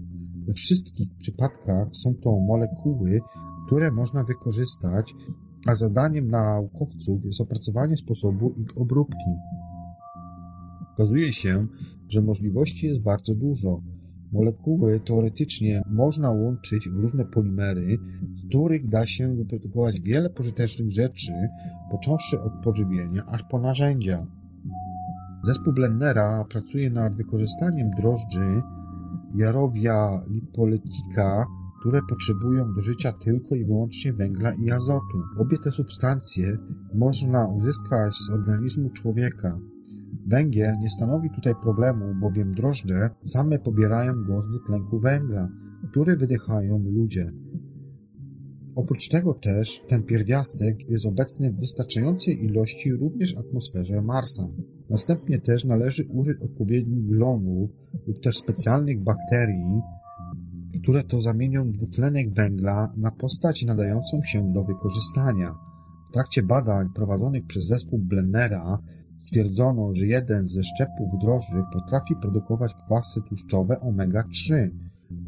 [0.47, 3.21] We wszystkich przypadkach są to molekuły,
[3.67, 5.15] które można wykorzystać,
[5.67, 9.31] a zadaniem naukowców jest opracowanie sposobu ich obróbki.
[10.95, 11.67] Okazuje się,
[12.09, 13.92] że możliwości jest bardzo dużo.
[14.33, 17.99] Molekuły teoretycznie można łączyć w różne polimery,
[18.37, 21.33] z których da się wyprodukować wiele pożytecznych rzeczy,
[21.91, 24.27] począwszy od pożywienia aż po narzędzia.
[25.45, 28.63] Zespół Blendera pracuje nad wykorzystaniem drożdży
[29.35, 31.47] jarowia lipoletika,
[31.81, 35.23] które potrzebują do życia tylko i wyłącznie węgla i azotu.
[35.39, 36.59] Obie te substancje
[36.95, 39.59] można uzyskać z organizmu człowieka.
[40.27, 45.49] Węgiel nie stanowi tutaj problemu, bowiem drożdże same pobierają go z dwutlenku węgla,
[45.91, 47.33] który wydychają ludzie.
[48.75, 54.49] Oprócz tego też ten pierwiastek jest obecny w wystarczającej ilości również w atmosferze Marsa.
[54.91, 57.71] Następnie też należy użyć odpowiednich glonów
[58.07, 59.81] lub też specjalnych bakterii,
[60.83, 65.55] które to zamienią dwutlenek węgla na postać nadającą się do wykorzystania.
[66.09, 68.79] W trakcie badań prowadzonych przez zespół Blennera
[69.25, 74.71] Stwierdzono, że jeden ze szczepów drożdży potrafi produkować kwasy tłuszczowe omega-3,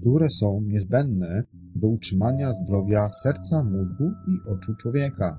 [0.00, 1.44] które są niezbędne
[1.76, 5.38] do utrzymania zdrowia serca, mózgu i oczu człowieka.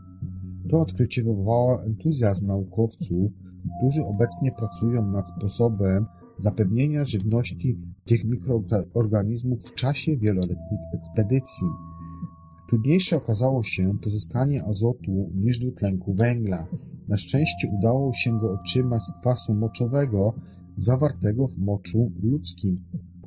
[0.70, 3.32] To odkrycie wywołało entuzjazm naukowców,
[3.78, 6.06] którzy obecnie pracują nad sposobem
[6.40, 11.68] zapewnienia żywności tych mikroorganizmów w czasie wieloletnich ekspedycji.
[12.70, 16.68] Trudniejsze okazało się pozyskanie azotu niż dwutlenku węgla.
[17.08, 20.34] Na szczęście udało się go otrzymać z kwasu moczowego
[20.78, 22.76] zawartego w moczu ludzkim,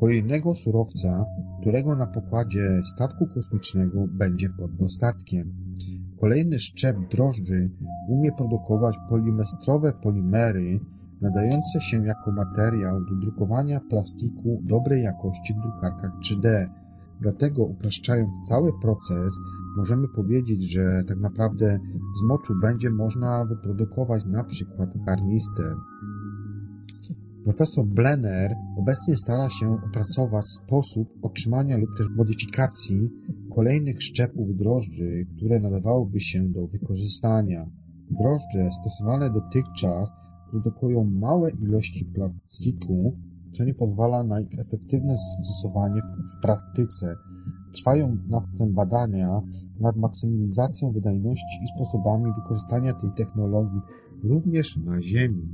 [0.01, 1.25] kolejnego surowca,
[1.61, 5.55] którego na pokładzie statku kosmicznego będzie pod dostatkiem.
[6.21, 7.71] Kolejny szczep drożdży
[8.09, 10.81] umie produkować polimestrowe polimery,
[11.21, 16.69] nadające się jako materiał do drukowania plastiku dobrej jakości w drukarkach 3D.
[17.21, 19.35] Dlatego upraszczając cały proces,
[19.77, 21.79] możemy powiedzieć, że tak naprawdę
[22.21, 25.75] z moczu będzie można wyprodukować na przykład karnister.
[27.45, 33.11] Profesor Blenner obecnie stara się opracować sposób otrzymania lub też modyfikacji
[33.55, 37.71] kolejnych szczepów drożdży, które nadawałyby się do wykorzystania.
[38.11, 40.11] Drożdże stosowane dotychczas
[40.51, 43.17] produkują małe ilości plastiku,
[43.59, 47.17] co nie pozwala na ich efektywne zastosowanie w praktyce.
[47.75, 49.41] Trwają nad tym badania
[49.81, 53.81] nad maksymalizacją wydajności i sposobami wykorzystania tej technologii
[54.25, 55.49] również na Ziemi.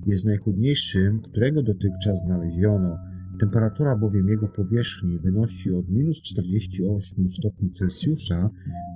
[0.05, 2.97] jest najchłodniejszym, którego dotychczas znaleziono.
[3.39, 8.49] Temperatura bowiem jego powierzchni wynosi od minus 48 stopni Celsjusza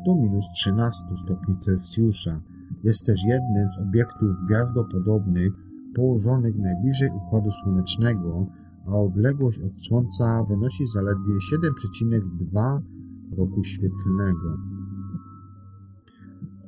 [0.05, 2.41] do minus 13 stopni Celsjusza.
[2.83, 5.53] Jest też jednym z obiektów gwiazdopodobnych
[5.95, 8.47] położonych najbliżej Układu Słonecznego,
[8.87, 12.81] a odległość od Słońca wynosi zaledwie 7,2
[13.37, 14.72] roku świetlnego.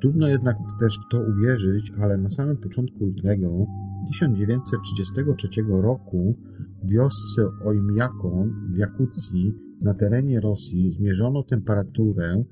[0.06, 3.66] Trudno jednak też w to uwierzyć, ale na samym początku lutego
[4.12, 6.36] 1933 roku
[6.84, 9.54] w wiosce Ojmjakon w Jakucji
[9.84, 12.44] na terenie Rosji zmierzono temperaturę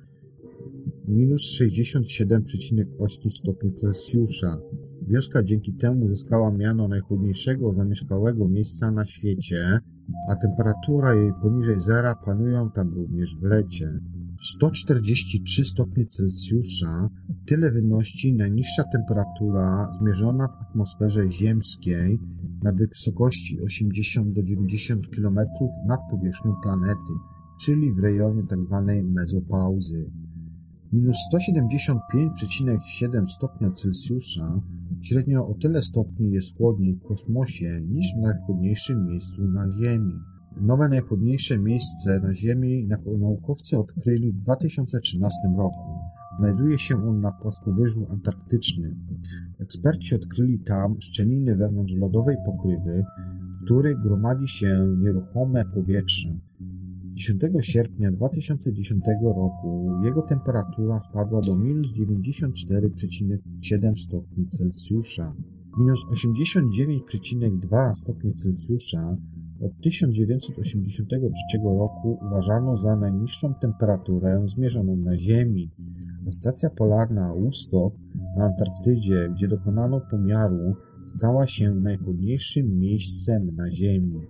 [1.07, 4.57] minus 67,8 stopni Celsjusza.
[5.07, 9.79] Wioska dzięki temu zyskała miano najchłodniejszego zamieszkałego miejsca na świecie,
[10.29, 13.99] a temperatura jej poniżej zera panują tam również w lecie.
[14.43, 17.09] 143 stopnie Celsjusza
[17.45, 22.19] tyle wynosi najniższa temperatura zmierzona w atmosferze ziemskiej
[22.63, 25.39] na wysokości 80 do 90 km
[25.87, 27.13] nad powierzchnią planety,
[27.65, 28.83] czyli w rejonie tzw.
[28.87, 30.11] Tak mezopauzy.
[30.93, 34.61] Minus 175,7 stopnia Celsjusza
[35.01, 40.32] średnio o tyle stopni jest chłodniej w kosmosie niż w najchłodniejszym miejscu na Ziemi.
[40.61, 42.87] Nowe najchłodniejsze miejsce na Ziemi
[43.19, 45.99] naukowcy odkryli w 2013 roku.
[46.39, 48.95] Znajduje się on na płaskowyżu antarktycznym.
[49.59, 53.05] Eksperci odkryli tam szczeliny wewnątrz lodowej pokrywy,
[53.53, 56.35] w której gromadzi się nieruchome powietrze.
[57.13, 65.33] 10 sierpnia 2010 roku jego temperatura spadła do minus 94,7 stopni Celsjusza.
[65.77, 69.17] Minus 89,2 stopnie Celsjusza
[69.65, 75.71] od 1983 roku uważano za najniższą temperaturę zmierzoną na Ziemi.
[76.29, 77.95] Stacja polarna Woodstock
[78.37, 84.21] na Antarktydzie, gdzie dokonano pomiaru, stała się najchłodniejszym miejscem na Ziemi.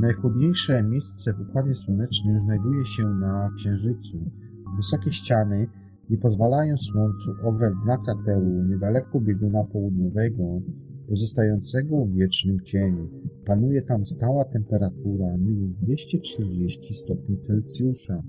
[0.00, 4.30] Najchłodniejsze miejsce w Układzie Słonecznym znajduje się na Księżycu.
[4.76, 5.68] Wysokie ściany
[6.10, 10.60] nie pozwalają Słońcu ograć dna krateru niedaleko bieguna południowego,
[11.08, 13.08] pozostającego w wiecznym cieniu.
[13.44, 18.22] Panuje tam stała temperatura minus 240 stopni Celsjusza.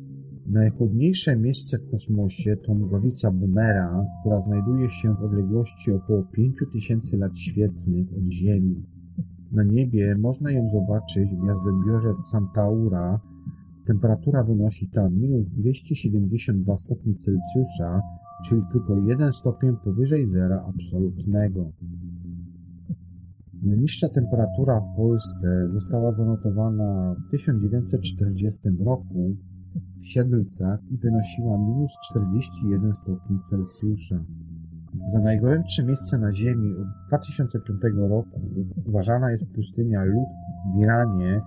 [0.48, 7.38] Najchłodniejsze miejsce w kosmosie to mgławica Boomera, która znajduje się w odległości około 5000 lat
[7.38, 8.86] świetlnych od Ziemi.
[9.52, 13.20] Na niebie można ją zobaczyć w gwiazdozbiorze Cantaura.
[13.88, 18.02] Temperatura wynosi tam minus 272 stopni Celsjusza,
[18.46, 21.72] czyli tylko 1 stopień powyżej zera absolutnego.
[23.64, 29.36] Najniższa temperatura w Polsce została zanotowana w 1940 roku
[29.98, 34.26] w Siedlcach i wynosiła minus 41 stopni Celsjusza.
[35.14, 38.42] Za najgorętsze miejsce na Ziemi od 2005 roku
[38.86, 40.28] uważana jest pustynia Lud
[40.76, 41.42] w Iranie,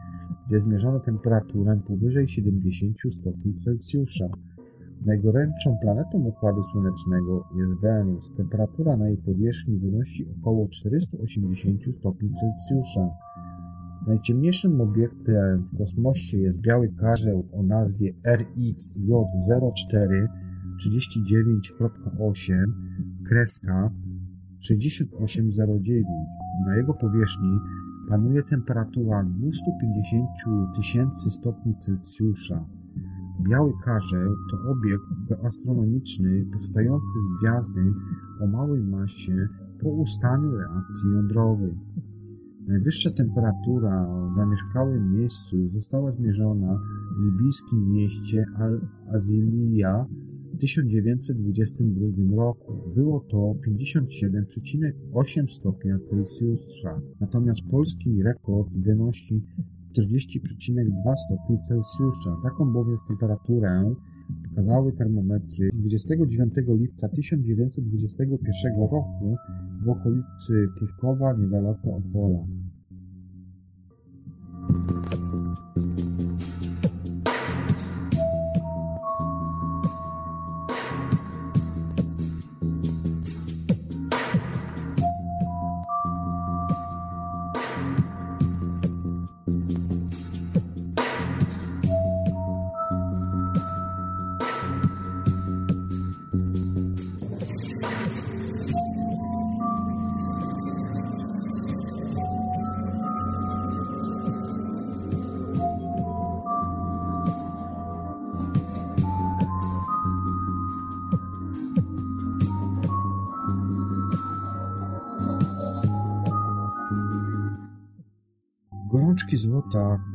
[0.51, 4.29] gdzie zmierzono temperaturę powyżej 70 stopni Celsjusza.
[5.07, 8.31] Najgorętszą planetą Układu Słonecznego jest Wenus.
[8.37, 13.11] Temperatura na jej powierzchni wynosi około 480 stopni Celsjusza.
[14.07, 20.27] Najciemniejszym obiektem w kosmosie jest biały karzeł o nazwie RxJ04
[20.87, 22.65] 39.8
[23.29, 23.91] kreska
[24.61, 26.07] 6809.
[26.67, 27.59] Na jego powierzchni
[28.11, 30.29] panuje temperatura 250
[30.77, 32.65] tysięcy stopni Celsjusza.
[33.41, 37.93] Biały karzeł to obiekt astronomiczny powstający z gwiazdy
[38.41, 39.49] o małej masie
[39.83, 41.79] po ustaniu reakcji jądrowej.
[42.69, 46.79] Najwyższa temperatura w zamieszkałym miejscu została zmierzona
[47.17, 50.30] w libijskim mieście Al-Aziliya w
[50.61, 52.91] 1922 roku.
[52.95, 59.43] Było to 57,8 stopnia Celsjusza, natomiast polski rekord wynosi
[59.93, 62.37] 40,2 stopni Celsjusza.
[62.43, 63.95] Taką bowiem temperaturę
[64.49, 69.37] pokazały termometry 29 lipca 1921 roku
[69.85, 72.47] w okolicy Pruszkowa niedaleko Opola.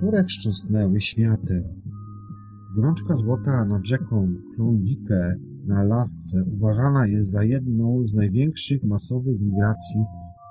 [0.05, 1.63] Które wstrząsnęły światem.
[2.75, 5.35] Gorączka złota nad rzeką Klondike
[5.67, 10.01] na Alasce uważana jest za jedną z największych masowych migracji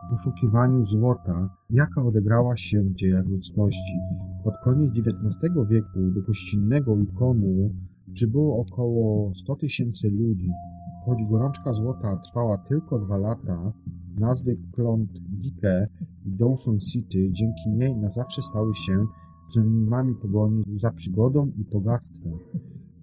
[0.06, 3.98] w poszukiwaniu złota, jaka odegrała się w dziejach ludzkości.
[4.44, 7.70] Pod koniec XIX wieku do gościnnego Yukonu
[8.14, 10.50] przybyło około 100 tysięcy ludzi.
[11.04, 13.72] Choć gorączka złota trwała tylko dwa lata,
[14.18, 15.88] nazwy Klondike
[16.26, 19.06] i Dawson City dzięki niej na zawsze stały się
[19.52, 22.38] synonimami pogoni za przygodą i bogactwem.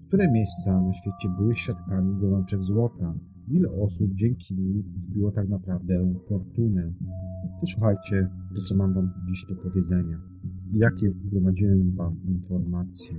[0.08, 3.14] Które miejsca na świecie były świadkami gorączek złota?
[3.48, 6.88] Ile osób dzięki nim zbiło tak naprawdę fortunę?
[7.62, 10.18] Wysłuchajcie to, co mam wam dziś do powiedzenia.
[10.74, 13.14] Jakie gromadziłem wam informacje.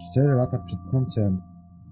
[0.00, 1.40] Cztery lata przed końcem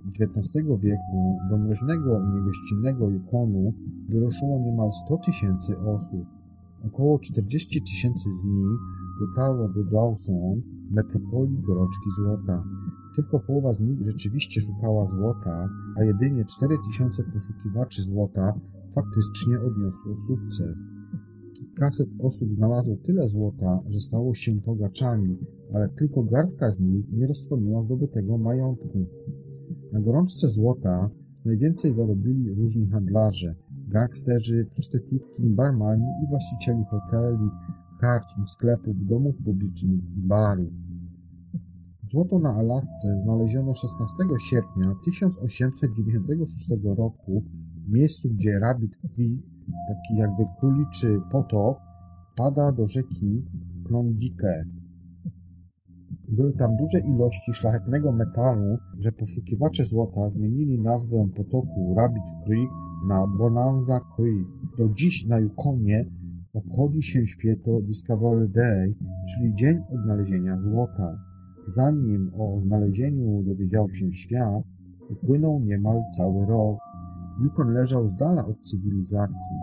[0.07, 3.74] XIX wieku do mroźnego i niegościnnego Yukonu
[4.09, 6.26] wyruszyło niemal 100 tysięcy osób.
[6.86, 8.80] Około 40 tysięcy z nich
[9.21, 12.64] dotarło do Dawson, metropolii gorączki złota.
[13.16, 18.61] Tylko połowa z nich rzeczywiście szukała złota, a jedynie 4 tysiące poszukiwaczy złota
[18.95, 20.77] faktycznie odniosło sukces.
[21.55, 25.39] Kilkaset osób znalazło tyle złota, że stało się bogaczami,
[25.75, 29.07] ale tylko garstka z nich nie roztrwoniła zdobytego majątku.
[29.93, 31.11] Na gorączce złota
[31.45, 33.55] najwięcej zarobili różni handlarze,
[33.89, 37.49] gangsterzy, prostytutki, barmani i właścicieli hoteli,
[38.01, 40.72] karczm, sklepów, domów publicznych barów.
[42.11, 44.14] Złoto na Alasce znaleziono 16
[44.51, 47.42] sierpnia 1896 roku
[47.86, 49.42] w miejscu, gdzie Rabbit Creek,
[49.88, 51.78] taki jakby kuliczy potok,
[52.32, 53.44] wpada do rzeki
[53.86, 54.64] Klondike.
[56.28, 62.70] Były tam duże ilości szlachetnego metalu, że poszukiwacze złota zmienili nazwę potoku Rabbit Creek
[63.09, 64.46] na Bonanza Creek.
[64.78, 66.05] Do dziś na Yukonie
[66.59, 68.94] obchodzi się święto Discovery Day,
[69.28, 71.18] czyli Dzień Odnalezienia Złota.
[71.66, 74.64] Zanim o odnalezieniu dowiedział się świat,
[75.11, 76.78] upłynął niemal cały rok.
[77.44, 79.56] Yukon leżał z dala od cywilizacji.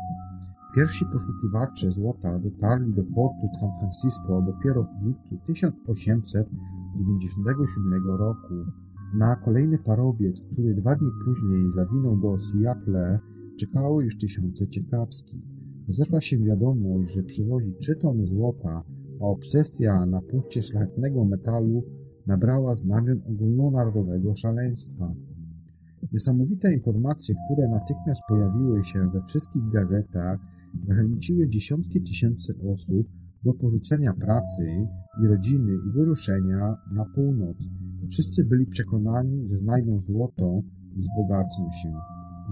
[0.75, 8.53] Pierwsi poszukiwacze złota dotarli do portu w San Francisco dopiero w lipcu 1897 roku.
[9.13, 13.19] Na kolejny parowiec, który dwa dni później zawinął do Seattle,
[13.59, 15.54] czekały już tysiące ciekawskich.
[15.87, 18.83] Zeszła się wiadomość, że przywozi trzy tony złota,
[19.21, 21.83] a obsesja na punkcie szlachetnego metalu
[22.27, 25.13] nabrała znamion ogólnonarodowego szaleństwa.
[26.11, 30.39] Niesamowite informacje, które natychmiast pojawiły się we wszystkich gazetach,
[30.87, 33.07] zachęciły dziesiątki tysięcy osób
[33.43, 34.87] do porzucenia pracy
[35.23, 37.57] i rodziny i wyruszenia na północ.
[38.09, 40.61] Wszyscy byli przekonani, że znajdą złoto
[40.95, 41.93] i wzbogacą się.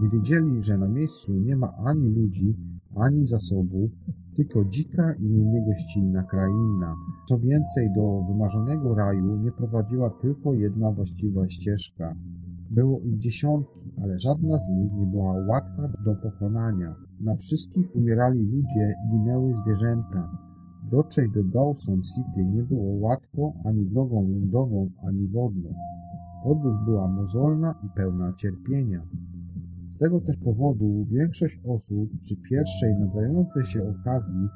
[0.01, 2.55] Nie wiedzieli, że na miejscu nie ma ani ludzi,
[2.95, 3.91] ani zasobów,
[4.35, 6.95] tylko dzika i niegościnna kraina.
[7.29, 12.15] Co więcej, do wymarzonego raju nie prowadziła tylko jedna właściwa ścieżka.
[12.71, 16.95] Było ich dziesiątki, ale żadna z nich nie była łatwa do pokonania.
[17.21, 20.37] Na wszystkich umierali ludzie i ginęły zwierzęta.
[20.91, 25.73] Dotrzeć do Dawson City nie było łatwo ani drogą lądową, ani wodną.
[26.43, 29.01] Podróż była mozolna i pełna cierpienia.
[30.04, 34.47] Tego też powodu większość osób przy pierwszej nadającej się okazji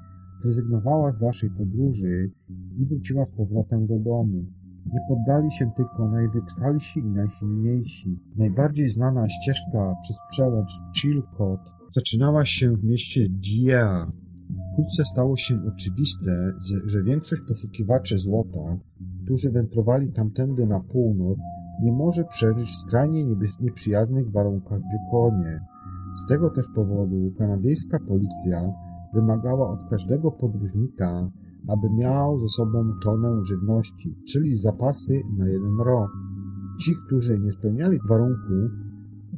[0.42, 2.32] zrezygnowała z waszej podróży
[2.78, 4.46] i wróciła z powrotem do domu.
[4.86, 8.20] Nie poddali się tylko najwytrwalsi i najsilniejsi.
[8.36, 10.72] Najbardziej znana ścieżka przez przełęcz
[11.02, 11.60] Chilcot
[11.96, 14.12] zaczynała się w mieście Dia.
[14.72, 16.54] Wkrótce stało się oczywiste,
[16.86, 18.78] że większość poszukiwaczy złota,
[19.24, 21.38] którzy wędrowali tamtędy na północ,
[21.82, 23.26] nie może przeżyć w skrajnie
[23.60, 25.60] nieprzyjaznych warunkach w Yukonie.
[26.26, 28.74] Z tego też powodu kanadyjska policja
[29.14, 31.32] wymagała od każdego podróżnika,
[31.68, 36.12] aby miał ze sobą tonę żywności, czyli zapasy na jeden rok.
[36.80, 38.54] Ci, którzy nie spełniali warunku,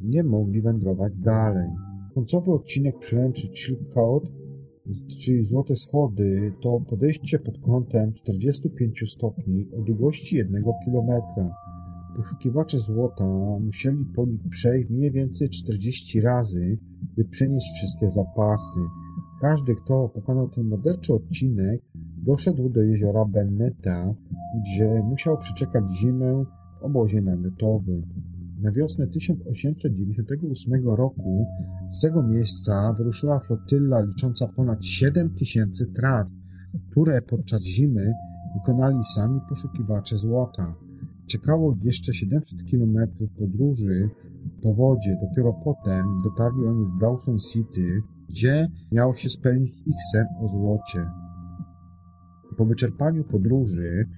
[0.02, 1.68] nie mogli wędrować dalej.
[2.14, 4.24] Końcowy odcinek przełęczy Chilcot,
[5.24, 11.22] czyli Złote Schody, to podejście pod kątem 45 stopni o długości 1 km.
[12.16, 13.24] Poszukiwacze złota
[13.60, 16.78] musieli po nich przejść mniej więcej 40 razy,
[17.16, 18.80] by przenieść wszystkie zapasy.
[19.40, 21.82] Każdy, kto pokonał ten morderczy odcinek,
[22.26, 24.14] doszedł do jeziora Benneta,
[24.60, 26.44] gdzie musiał przeczekać zimę
[26.80, 28.02] w obozie namiotowym.
[28.62, 31.46] Na wiosnę 1898 roku
[31.90, 36.28] z tego miejsca wyruszyła flotylla licząca ponad 7 tysięcy trat,
[36.90, 38.12] które podczas zimy
[38.54, 40.74] wykonali sami poszukiwacze złota.
[41.30, 44.10] Czekało jeszcze 700 kilometrów podróży
[44.62, 45.16] po wodzie.
[45.20, 51.06] Dopiero potem dotarli oni do Dawson City, gdzie miał się spełnić ich sen o złocie.
[52.56, 54.08] Po wyczerpaniu podróży,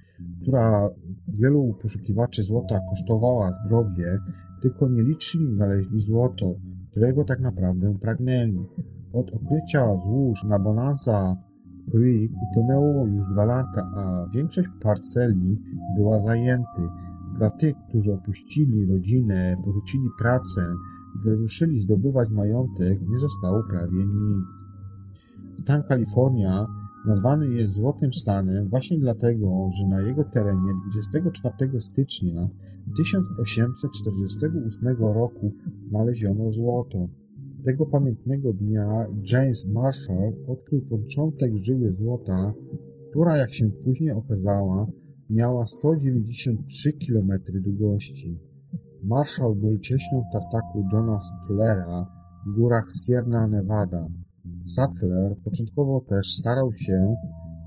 [0.41, 0.89] która
[1.27, 4.17] wielu poszukiwaczy złota kosztowała zdrowie,
[4.61, 6.55] tylko nieliczni znaleźli złoto,
[6.91, 8.65] którego tak naprawdę pragnęli.
[9.13, 11.35] Od okrycia złóż na Bonanza
[11.91, 15.61] Creek upłynęło już dwa lata, a większość parceli
[15.97, 16.81] była zajęty.
[17.37, 20.75] Dla tych, którzy opuścili rodzinę, porzucili pracę
[21.23, 24.45] wyruszyli zdobywać majątek, nie zostało prawie nic.
[25.59, 26.67] Stan Kalifornia
[27.05, 32.47] nazwany jest Złotym Stanem właśnie dlatego, że na jego terenie 24 stycznia
[32.97, 35.51] 1848 roku
[35.87, 37.07] znaleziono złoto.
[37.65, 42.53] Tego pamiętnego dnia James Marshall odkrył początek żyły złota,
[43.09, 44.87] która, jak się później okazała,
[45.29, 48.39] miała 193 km długości.
[49.03, 52.07] Marshall był cieśnią tartaku Johna Sattlera
[52.47, 54.07] w górach Sierra Nevada.
[54.75, 57.15] Sattler początkowo też starał się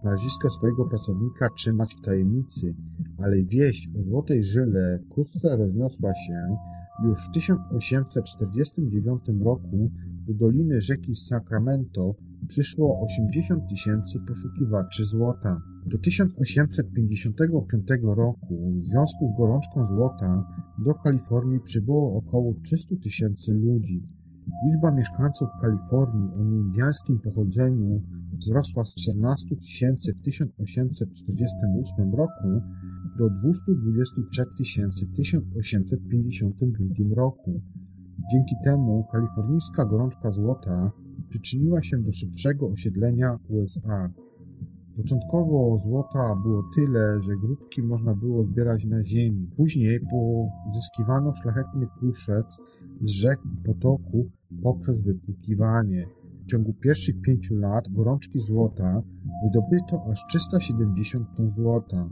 [0.02, 2.74] znalezisko swojego pracownika trzymać w tajemnicy,
[3.24, 6.56] ale wieść o złotej żyle wkrótce rozniosła się
[7.04, 9.90] już w 1849 roku
[10.26, 12.14] do doliny rzeki Sacramento
[12.48, 15.62] przyszło 80 tysięcy poszukiwaczy złota.
[15.86, 20.44] Do 1855 roku w związku z gorączką złota
[20.78, 24.02] do Kalifornii przybyło około 300 tysięcy ludzi.
[24.66, 28.02] Liczba mieszkańców Kalifornii o nieindiańskim pochodzeniu
[28.38, 32.62] wzrosła z 14 tysięcy w 1848 roku
[33.18, 37.60] do 223 tysięcy w 1852 roku.
[38.32, 40.92] Dzięki temu kalifornijska gorączka złota
[41.28, 44.10] przyczyniła się do szybszego osiedlenia USA.
[44.96, 49.50] Początkowo złota było tyle, że grudki można było zbierać na ziemi.
[49.56, 52.58] Później pozyskiwano szlachetny kruszec
[53.00, 54.26] z rzek i potoków
[54.62, 56.06] poprzez wypłukiwanie.
[56.42, 59.02] W ciągu pierwszych pięciu lat gorączki złota
[59.44, 62.10] wydobyto aż 370 ton złota.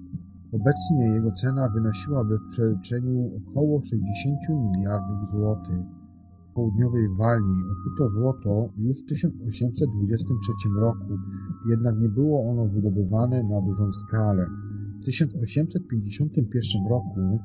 [0.54, 5.86] Obecnie jego cena wynosiłaby w przeliczeniu około 60 miliardów złotych.
[6.50, 11.18] W południowej Walii odkryto złoto już w 1823 roku,
[11.70, 14.46] jednak nie było ono wydobywane na dużą skalę.
[15.00, 17.38] W W 1851 roku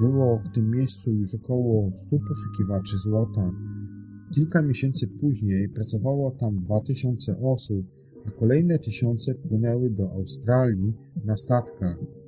[0.00, 3.50] było w tym miejscu już około 100 poszukiwaczy złota.
[4.34, 7.86] Kilka miesięcy później pracowało tam 2000 osób,
[8.26, 10.92] a kolejne tysiące płynęły do Australii
[11.24, 12.23] na statkach.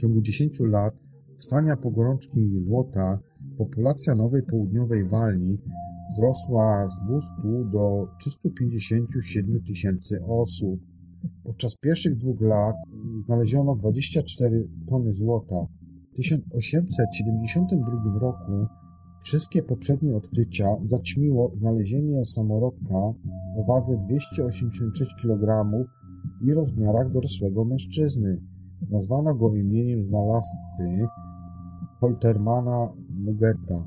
[0.00, 0.94] W ciągu 10 lat
[1.38, 3.18] stania pogorączki złota
[3.58, 5.58] populacja Nowej Południowej Walii
[6.10, 7.32] wzrosła z 200
[7.72, 10.80] do 357 tysięcy osób.
[11.44, 12.76] Podczas pierwszych dwóch lat
[13.26, 15.66] znaleziono 24 tony złota.
[16.12, 18.66] W 1872 roku
[19.22, 22.96] wszystkie poprzednie odkrycia zaćmiło znalezienie samorodka
[23.56, 25.70] o wadze 286 kg
[26.42, 28.40] i rozmiarach dorosłego mężczyzny.
[28.90, 31.06] Nazwano go imieniem znalazcy
[32.00, 32.88] Holtermana
[33.24, 33.84] Nugeta.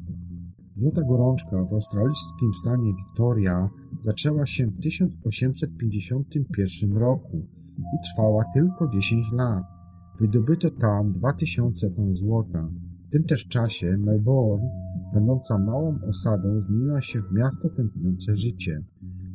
[0.78, 3.70] Złota gorączka w australijskim stanie Victoria
[4.06, 7.38] zaczęła się w 1851 roku
[7.78, 9.64] i trwała tylko 10 lat.
[10.20, 12.70] Wydobyto tam 2000 ton złota.
[13.08, 14.70] W tym też czasie Melbourne,
[15.14, 18.84] będąca małą osadą, zmieniła się w miasto tętniące życie.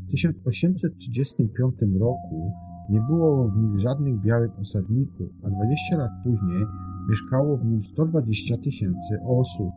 [0.07, 2.53] W 1835 roku
[2.91, 6.67] nie było w nich żadnych białych osadników, a 20 lat później
[7.09, 9.71] mieszkało w nim 120 tysięcy osób.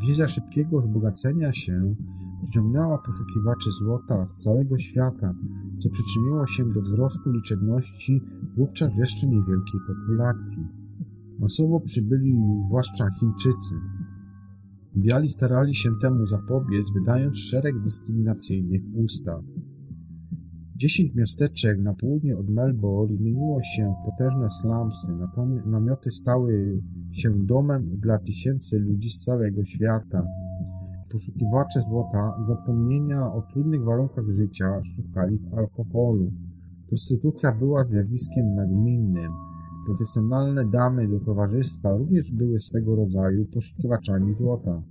[0.00, 1.94] Wiza szybkiego wzbogacenia się
[2.42, 5.34] przyciągnęła poszukiwaczy złota z całego świata,
[5.78, 8.20] co przyczyniło się do wzrostu liczebności
[8.56, 10.62] wówczas jeszcze niewielkiej populacji.
[11.38, 12.34] Masowo przybyli
[12.66, 13.74] zwłaszcza Chińczycy.
[14.96, 19.42] Biali starali się temu zapobiec, wydając szereg dyskryminacyjnych ustaw.
[20.76, 25.06] Dziesięć miasteczek na południe od Melbourne zmieniło się w potężne slumsy.
[25.66, 30.26] Namioty stały się domem dla tysięcy ludzi z całego świata.
[31.12, 36.32] Poszukiwacze złota, zapomnienia o trudnych warunkach życia, szukali w alkoholu.
[36.88, 39.32] Prostytucja była zjawiskiem nagminnym.
[39.86, 44.82] Profesjonalne damy do towarzystwa również były swego rodzaju poszukiwaczami złota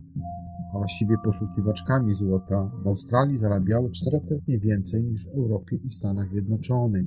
[0.76, 7.06] a właściwie poszukiwaczkami złota, w Australii zarabiały czterokrotnie więcej niż w Europie i Stanach Zjednoczonych.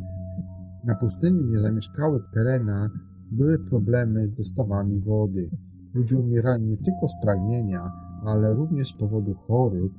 [0.85, 2.91] Na pustyni niezamieszkałych terenach
[3.31, 5.51] były problemy z dostawami wody.
[5.95, 7.93] Ludzie umierali nie tylko z pragnienia,
[8.25, 9.93] ale również z powodu chorób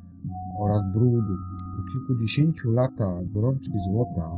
[0.59, 1.33] oraz brudu.
[1.77, 4.31] Po kilkudziesięciu latach gorączki złota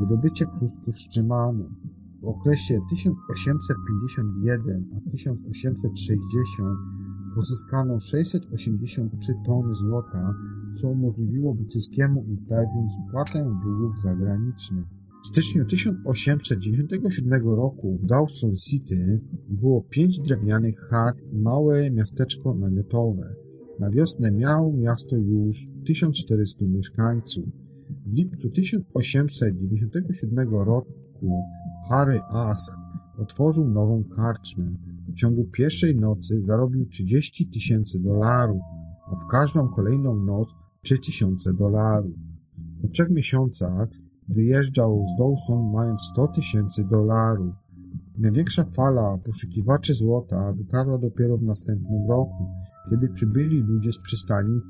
[0.00, 1.64] wydobycie krustu wstrzymano.
[2.22, 6.95] W okresie 1851 a 1860
[7.36, 10.34] Pozyskano 683 tony złota,
[10.80, 14.84] co umożliwiło brytyjskiemu imperium spłatę długów zagranicznych.
[15.24, 23.34] W styczniu 1897 roku w Dawson City było pięć drewnianych chat i małe miasteczko namiotowe.
[23.80, 25.56] Na wiosnę miało miasto już
[25.86, 27.44] 1400 mieszkańców.
[28.06, 31.42] W lipcu 1897 roku
[31.88, 32.74] Harry Ask
[33.18, 34.72] otworzył nową karczmę.
[35.16, 38.62] Ciągu pierwszej nocy zarobił 30 tysięcy dolarów,
[39.12, 40.48] a w każdą kolejną noc
[40.82, 42.14] 3 tysiące dolarów.
[42.82, 43.88] Po trzech miesiącach
[44.28, 47.54] wyjeżdżał z Dawson mając 100 tysięcy dolarów.
[48.18, 52.46] Największa fala poszukiwaczy złota dotarła dopiero w następnym roku,
[52.90, 54.60] kiedy przybyli ludzie z przystani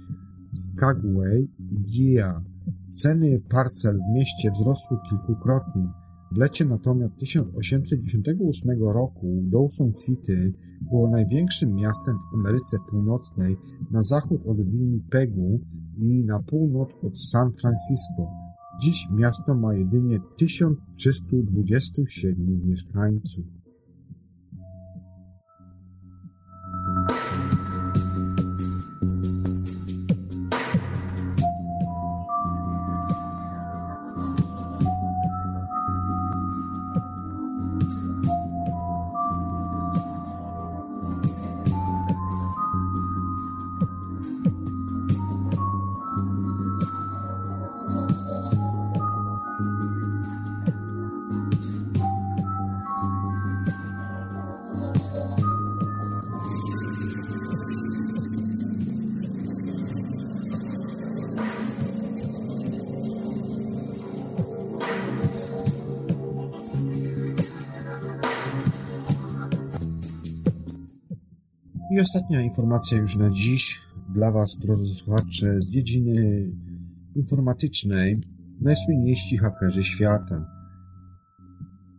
[0.54, 2.42] Skagway i Gia.
[2.90, 5.88] Ceny parcel w mieście wzrosły kilkukrotnie.
[6.32, 10.52] W lecie natomiast 1898 roku Dawson City
[10.90, 13.56] było największym miastem w Ameryce Północnej
[13.90, 15.60] na zachód od Winnipegu
[15.96, 18.30] i na północ od San Francisco.
[18.82, 23.44] Dziś miasto ma jedynie 1327 mieszkańców.
[71.96, 73.80] I ostatnia informacja już na dziś
[74.14, 76.46] dla Was, drodzy słuchacze, z dziedziny
[77.14, 78.20] informatycznej.
[78.60, 80.46] Najsłynniejsi hakerzy świata.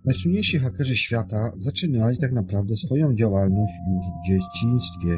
[0.05, 5.17] Najsłynniejsi hakerzy świata zaczynali tak naprawdę swoją działalność już w dzieciństwie.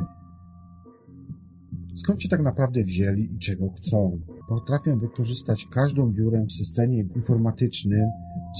[1.96, 4.20] Skąd się tak naprawdę wzięli i czego chcą?
[4.50, 8.10] Potrafią wykorzystać każdą dziurę w systemie informatycznym,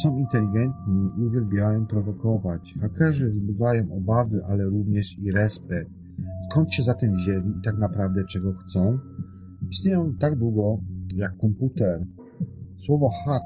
[0.04, 2.74] są inteligentni i uwielbiają prowokować.
[2.82, 6.00] Hakerzy wzbudzają obawy, ale również i respekt.
[6.50, 9.00] Skąd się zatem wzięli i tak naprawdę czego chcą?
[9.70, 10.80] Istnieją tak długo
[11.16, 12.06] jak komputer.
[12.78, 13.44] Słowo hack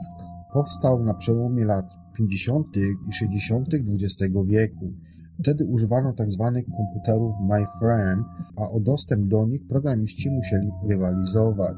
[0.53, 1.85] powstał na przełomie lat
[2.17, 2.67] 50.
[3.09, 3.67] i 60.
[3.73, 4.93] XX wieku.
[5.39, 6.51] Wtedy używano tzw.
[6.55, 8.23] Tak komputerów MyFrame,
[8.55, 11.77] a o dostęp do nich programiści musieli rywalizować.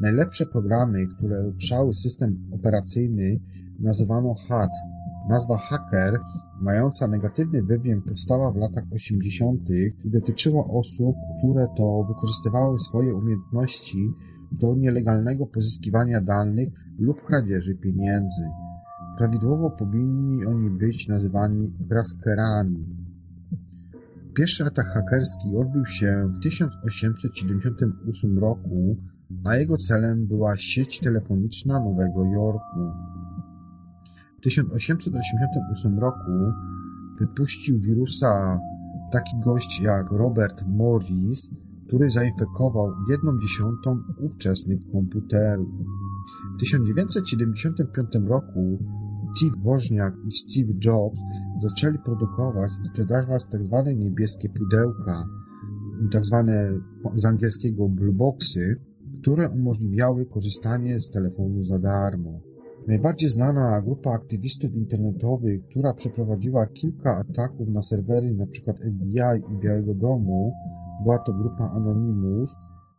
[0.00, 3.40] Najlepsze programy, które utrzały system operacyjny,
[3.80, 4.70] nazywano HAC.
[5.28, 6.20] Nazwa hacker,
[6.60, 9.60] mająca negatywny wydźwięk, powstała w latach 80.
[10.04, 14.10] i dotyczyła osób, które to wykorzystywały swoje umiejętności
[14.52, 16.68] do nielegalnego pozyskiwania danych
[16.98, 18.42] lub kradzieży pieniędzy.
[19.18, 22.86] Prawidłowo powinni oni być nazywani kraskerami.
[24.34, 28.96] Pierwszy atak hakerski odbył się w 1878 roku,
[29.44, 32.80] a jego celem była sieć telefoniczna Nowego Jorku.
[34.42, 36.30] W 1888 roku
[37.18, 38.60] wypuścił wirusa
[39.12, 41.50] taki gość jak Robert Morris,
[41.86, 45.68] który zainfekował jedną dziesiątą ówczesnych komputerów.
[46.56, 48.78] W 1975 roku
[49.36, 51.18] Steve Woźniak i Steve Jobs
[51.62, 53.82] zaczęli produkować i sprzedawać tzw.
[53.84, 55.28] Tak niebieskie pudełka,
[56.12, 56.44] tzw.
[57.02, 58.80] Tak z angielskiego blueboxy,
[59.20, 62.51] które umożliwiały korzystanie z telefonu za darmo.
[62.86, 68.74] Najbardziej znana grupa aktywistów internetowych, która przeprowadziła kilka ataków na serwery np.
[68.74, 70.52] FBI i Białego Domu,
[71.02, 72.50] była to grupa Anonymous.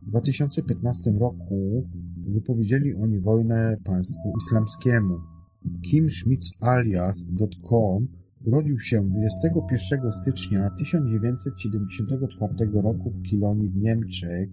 [0.01, 1.88] W 2015 roku
[2.27, 5.19] wypowiedzieli oni wojnę państwu islamskiemu.
[5.91, 8.07] Kim Schmitz alias.com
[8.45, 14.49] urodził się 21 stycznia 1974 roku w Kilonii w Niemczech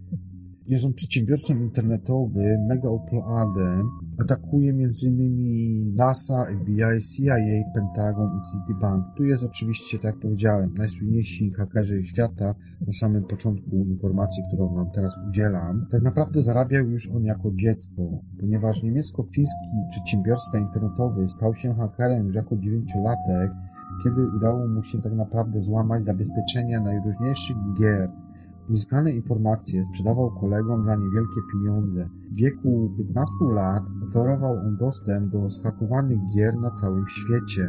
[0.71, 3.91] jest on przedsiębiorcą internetowym, mega oploadem.
[4.19, 5.95] Atakuje m.in.
[5.95, 7.35] NASA, FBI, CIA,
[7.75, 9.05] Pentagon i Citibank.
[9.17, 12.55] Tu jest oczywiście, tak jak powiedziałem, najsłynniejsi hakerzy świata
[12.87, 15.87] na samym początku informacji, którą wam teraz udzielam.
[15.91, 18.03] Tak naprawdę zarabiał już on jako dziecko,
[18.41, 23.51] ponieważ niemiecko-fiński przedsiębiorstwa internetowy stał się hakerem już jako dziewięciolatek,
[24.05, 28.11] kiedy udało mu się tak naprawdę złamać zabezpieczenia najróżniejszych gier
[28.71, 32.09] Uzyskane informacje sprzedawał kolegom za niewielkie pieniądze.
[32.33, 37.69] W wieku 15 lat oferował on dostęp do schakowanych gier na całym świecie.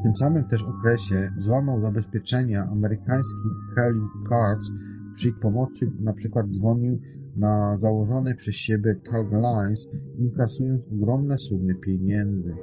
[0.00, 4.70] W tym samym też okresie złamał zabezpieczenia amerykańskich Kelly Cards.
[5.14, 7.00] Przy ich pomocy na przykład dzwonił
[7.36, 12.54] na założone przez siebie Targ Lines, inkasując ogromne sumy pieniędzy.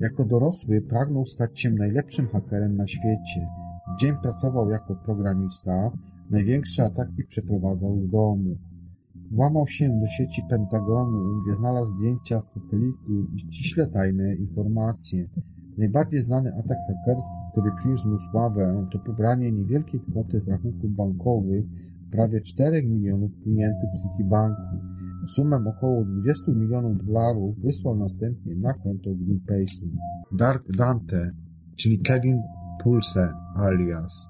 [0.00, 3.48] Jako dorosły pragnął stać się najlepszym hakerem na świecie.
[3.98, 5.90] Dzień pracował jako programista,
[6.32, 8.56] Największe ataki przeprowadzał z domu.
[9.30, 15.28] Włamał się do sieci Pentagonu, gdzie znalazł zdjęcia z satelitu i ściśle tajne informacje.
[15.78, 21.64] Najbardziej znany atak hakerski, który przyniósł mu sławę, to pobranie niewielkiej kwoty z rachunków bankowych
[22.10, 24.76] prawie 4 milionów klientów Citibanku.
[25.26, 29.86] Sumę około 20 milionów dolarów wysłał następnie na konto Greenpeace'u.
[30.32, 31.30] Dark Dante,
[31.76, 32.42] czyli Kevin
[32.82, 34.28] Pulse alias.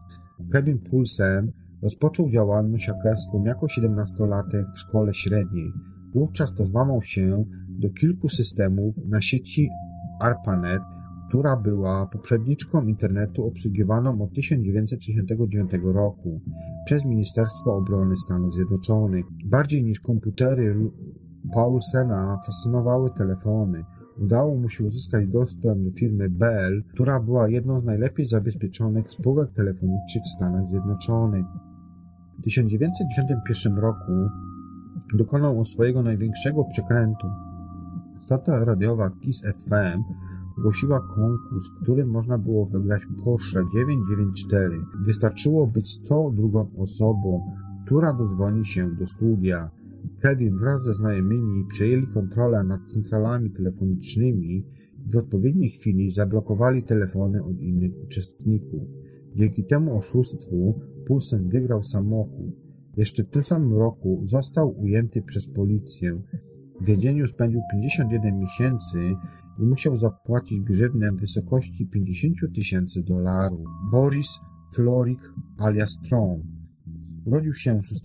[0.53, 1.43] Kevin Pulse
[1.83, 5.73] Rozpoczął działalność hakerską jako 17-latek w szkole średniej.
[6.15, 9.71] Wówczas to złamał się do kilku systemów na sieci
[10.21, 10.83] ARPANET,
[11.29, 16.41] która była poprzedniczką internetu obsługiwaną od 1969 roku
[16.85, 19.25] przez Ministerstwo Obrony Stanów Zjednoczonych.
[19.45, 20.91] Bardziej niż komputery
[21.55, 23.85] Paulsena fascynowały telefony.
[24.19, 29.51] Udało mu się uzyskać dostęp do firmy Bell, która była jedną z najlepiej zabezpieczonych spółek
[29.53, 31.47] telefonicznych w Stanach Zjednoczonych.
[32.43, 34.13] W 1991 roku
[35.15, 37.27] dokonał on swojego największego przekrętu.
[38.19, 40.03] Stacja radiowa KISS FM
[40.59, 44.81] ogłosiła konkurs, w którym można było wygrać Porsche 994.
[45.07, 47.41] Wystarczyło być 102 osobą,
[47.85, 49.71] która dozwoni się do studia.
[50.21, 54.65] Kevin wraz ze znajomymi przejęli kontrolę nad centralami telefonicznymi i
[55.13, 58.83] w odpowiedniej chwili zablokowali telefony od innych uczestników.
[59.37, 62.55] Dzięki temu oszustwu Pulsen wygrał samochód.
[62.97, 66.23] Jeszcze w tym samym roku został ujęty przez policję.
[66.81, 68.99] W więzieniu spędził 51 miesięcy
[69.59, 73.61] i musiał zapłacić grzywnę w wysokości 50 tysięcy dolarów.
[73.93, 74.39] Boris
[74.75, 75.21] Florik
[75.59, 76.62] alias Tron.
[77.27, 78.03] Urodził się 6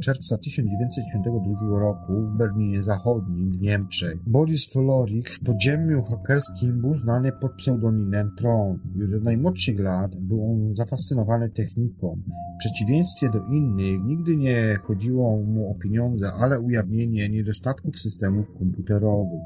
[0.00, 4.18] czerwca 1952 roku w Berlinie Zachodnim w Niemczech.
[4.26, 8.78] Boris Florik w podziemiu hakerskim był znany pod pseudonimem Tron.
[8.96, 12.18] Już od najmłodszych lat był on zafascynowany techniką.
[12.56, 19.42] W przeciwieństwie do innych nigdy nie chodziło mu o pieniądze, ale ujawnienie niedostatków systemów komputerowych.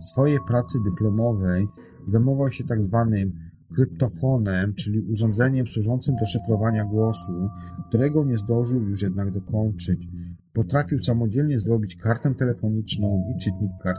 [0.00, 1.66] W swojej pracy dyplomowej
[2.08, 7.48] zajmował się tak zwanym kryptofonem, czyli urządzeniem służącym do szyfrowania głosu,
[7.88, 10.08] którego nie zdążył już jednak dokończyć.
[10.52, 13.98] Potrafił samodzielnie zrobić kartę telefoniczną i czytnik kart.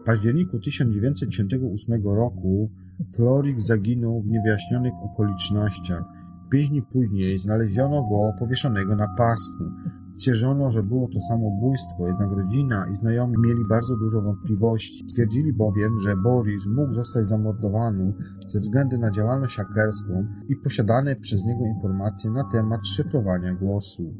[0.00, 2.70] W październiku 1998 roku
[3.16, 6.04] Florik zaginął w niewyjaśnionych okolicznościach.
[6.50, 9.64] Pięć dni później znaleziono go powieszonego na pasku.
[10.20, 15.04] Stwierdzono, że było to samobójstwo, jednak rodzina i znajomi mieli bardzo dużo wątpliwości.
[15.08, 18.12] Stwierdzili bowiem, że Boris mógł zostać zamordowany
[18.48, 24.14] ze względu na działalność hakerską i posiadane przez niego informacje na temat szyfrowania głosu.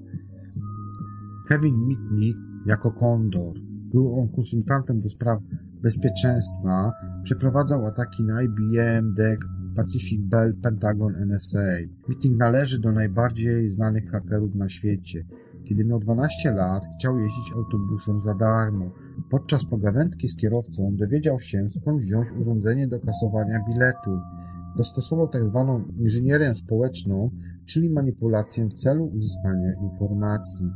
[1.49, 3.55] Kevin Mitnick jako Kondor.
[3.93, 5.41] Był on konsultantem do spraw
[5.83, 6.93] bezpieczeństwa,
[7.25, 9.41] przeprowadzał ataki na IBM, DEC,
[9.77, 11.79] Pacific Bell, Pentagon, NSA.
[12.09, 15.25] Mitnick należy do najbardziej znanych hakerów na świecie.
[15.65, 18.91] Kiedy miał 12 lat, chciał jeździć autobusem za darmo.
[19.31, 24.21] Podczas pogawędki z kierowcą dowiedział się, skąd wziąć urządzenie do kasowania biletu.
[24.77, 27.31] Dostosował tak zwaną inżynierię społeczną,
[27.67, 30.67] czyli manipulację w celu uzyskania informacji.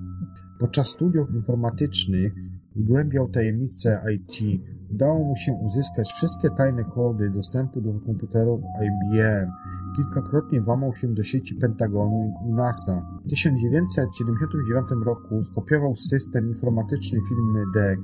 [0.60, 2.34] Podczas studiów informatycznych
[2.76, 4.62] wgłębiał tajemnice IT.
[4.90, 9.50] Udało mu się uzyskać wszystkie tajne kody dostępu do komputerów IBM.
[9.96, 13.06] Kilkakrotnie włamał się do sieci Pentagonu i NASA.
[13.24, 18.00] W 1979 roku skopiował system informatyczny firmy DEC.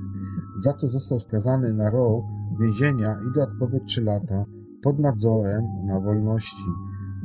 [0.58, 2.24] Za to został skazany na rok
[2.60, 4.44] więzienia i dodatkowe 3 lata
[4.82, 6.70] pod nadzorem na wolności.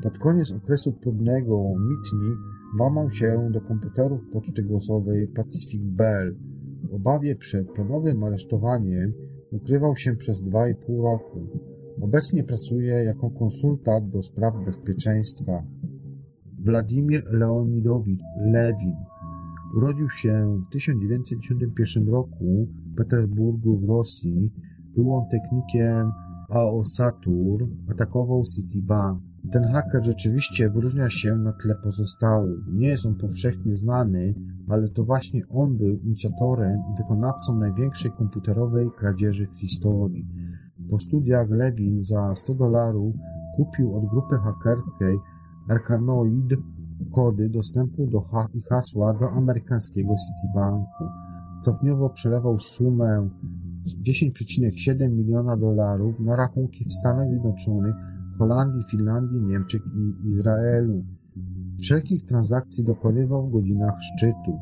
[0.03, 2.41] Pod koniec okresu próbnego Mitnick
[2.77, 6.35] włamał się do komputerów poczty głosowej Pacific Bell.
[6.89, 9.13] W obawie przed ponownym aresztowaniem
[9.51, 11.47] ukrywał się przez 2,5 roku.
[12.01, 15.63] Obecnie pracuje jako konsultant do spraw bezpieczeństwa.
[16.65, 18.95] Władimir Leonidowicz Lewin
[19.75, 24.51] urodził się w 1991 roku w Petersburgu w Rosji.
[24.95, 26.11] Był on technikiem
[26.49, 29.34] AO Saturn, atakował Citibank.
[29.51, 32.59] Ten haker rzeczywiście wyróżnia się na tle pozostałych.
[32.73, 34.35] Nie jest on powszechnie znany,
[34.69, 40.25] ale to właśnie on był inicjatorem i wykonawcą największej komputerowej kradzieży w historii.
[40.89, 43.15] Po studiach Lewin za 100 dolarów
[43.55, 45.17] kupił od grupy hakerskiej
[45.69, 46.53] Arkanoid
[47.11, 51.03] kody dostępu do ha i hasła do amerykańskiego Citibanku.
[51.61, 53.29] Stopniowo przelewał sumę
[54.07, 57.95] 10,7 miliona dolarów na rachunki w Stanach Zjednoczonych,
[58.37, 61.03] Holandii, Finlandii, Niemczech i Izraelu.
[61.79, 64.59] Wszelkich transakcji dokonywał w godzinach szczytu.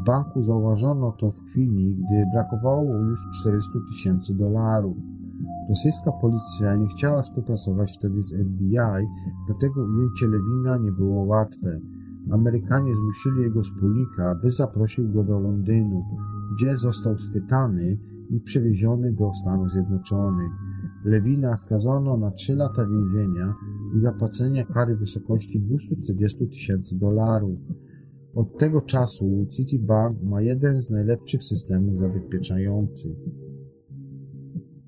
[0.00, 4.96] W banku zauważono to w chwili, gdy brakowało już 400 tysięcy dolarów.
[5.68, 9.06] Rosyjska policja nie chciała współpracować wtedy z FBI,
[9.46, 11.80] dlatego ujęcie Lewina nie było łatwe.
[12.30, 16.04] Amerykanie zmusili jego wspólnika, by zaprosił go do Londynu,
[16.56, 17.98] gdzie został schwytany
[18.30, 20.52] i przewieziony do Stanów Zjednoczonych.
[21.04, 23.54] Lewina skazano na 3 lata więzienia
[23.96, 27.58] i zapłacenia kary w wysokości 240 tysięcy dolarów.
[28.34, 33.16] Od tego czasu Citibank ma jeden z najlepszych systemów zabezpieczających.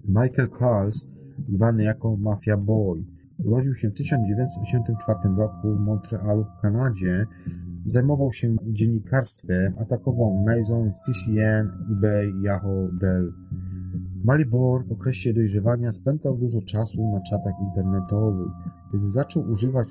[0.09, 1.09] Michael Carls,
[1.49, 3.05] zwany jako Mafia Boy,
[3.45, 7.27] urodził się w 1984 roku w Montrealu w Kanadzie.
[7.87, 13.33] Zajmował się dziennikarstwem, atakował Mason, CCN, eBay, Yahoo, Dell.
[14.25, 18.53] Malibor w okresie dojrzewania spędzał dużo czasu na czatach internetowych.
[18.93, 19.89] Kiedy zaczął używać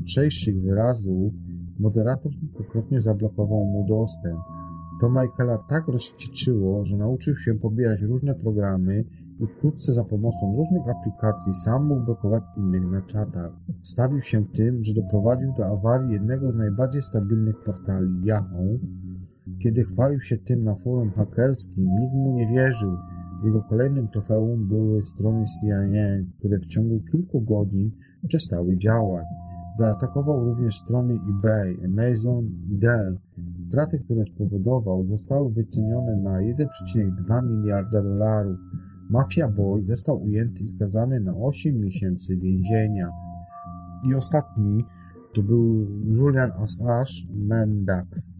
[0.00, 1.32] ostrzejszych wyrazów,
[1.78, 4.40] moderator kilkakrotnie zablokował mu dostęp.
[5.00, 9.04] To Michaela tak rozcieczyło, że nauczył się pobierać różne programy
[9.40, 13.52] i wkrótce za pomocą różnych aplikacji sam mógł blokować innych na czatach.
[13.80, 18.78] Wstawił się tym, że doprowadził do awarii jednego z najbardziej stabilnych portali Yahoo.
[19.62, 22.96] Kiedy chwalił się tym na forum hakerskim, nikt mu nie wierzył.
[23.44, 27.90] Jego kolejnym trofeum były strony CIA, które w ciągu kilku godzin
[28.28, 29.26] przestały działać.
[29.78, 33.18] Zaatakował również strony eBay, Amazon i Dell.
[33.68, 38.58] Straty, które spowodował, zostały wycenione na 1,2 miliarda dolarów.
[39.10, 43.08] Mafia Boy został ujęty i skazany na 8 miesięcy więzienia.
[44.04, 44.84] I ostatni
[45.34, 48.38] to był Julian Assange Mendax.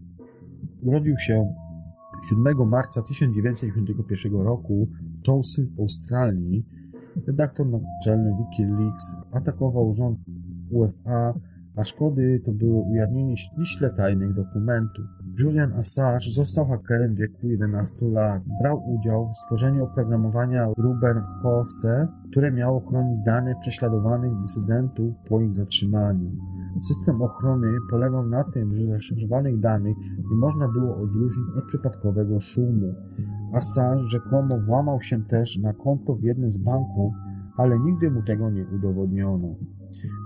[0.81, 1.53] Urodził się
[2.29, 4.87] 7 marca 1991 roku
[5.23, 6.65] Tulsa w Australii.
[7.27, 10.19] Redaktor naczelny Wikileaks atakował rząd
[10.71, 11.33] USA
[11.75, 15.05] a szkody to było ujawnienie ściśle tajnych dokumentów.
[15.39, 18.43] Julian Assange został hakerem w wieku 11 lat.
[18.61, 25.55] Brał udział w stworzeniu oprogramowania Ruben Jose, które miało chronić dane prześladowanych dysydentów po ich
[25.55, 26.31] zatrzymaniu.
[26.81, 29.97] System ochrony polegał na tym, że zaszyfrowanych danych
[30.31, 32.93] nie można było odróżnić od przypadkowego szumu.
[33.53, 37.13] Assange rzekomo włamał się też na konto w jednym z banków,
[37.57, 39.55] ale nigdy mu tego nie udowodniono.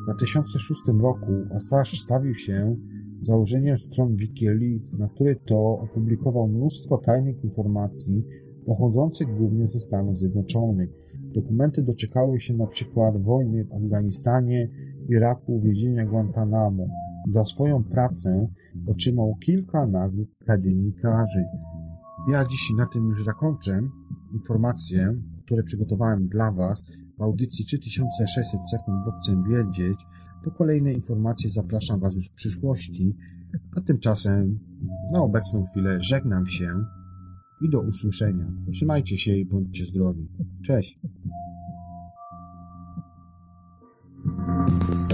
[0.01, 2.75] W 2006 roku Assange stawił się
[3.21, 8.23] założeniem stron Wikileaks, na której to opublikował mnóstwo tajnych informacji
[8.65, 10.89] pochodzących głównie ze Stanów Zjednoczonych.
[11.35, 14.69] Dokumenty doczekały się na przykład wojny w Afganistanie,
[15.09, 16.87] Iraku, więzienia Guantanamo.
[17.33, 18.47] Za swoją pracę
[18.87, 21.45] otrzymał kilka nagród dla.
[22.31, 23.81] Ja dziś na tym już zakończę.
[24.33, 25.13] Informacje,
[25.45, 26.83] które przygotowałem dla Was
[27.17, 29.99] w audycji 3600 sekund, bo chcę wiedzieć.
[30.43, 33.15] Po kolejne informacje zapraszam Was już w przyszłości.
[33.75, 34.59] A tymczasem
[35.13, 36.67] na obecną chwilę żegnam się
[37.61, 38.51] i do usłyszenia.
[38.73, 40.27] Trzymajcie się i bądźcie zdrowi.
[40.65, 40.99] Cześć.
[44.47, 45.06] Mm-hmm.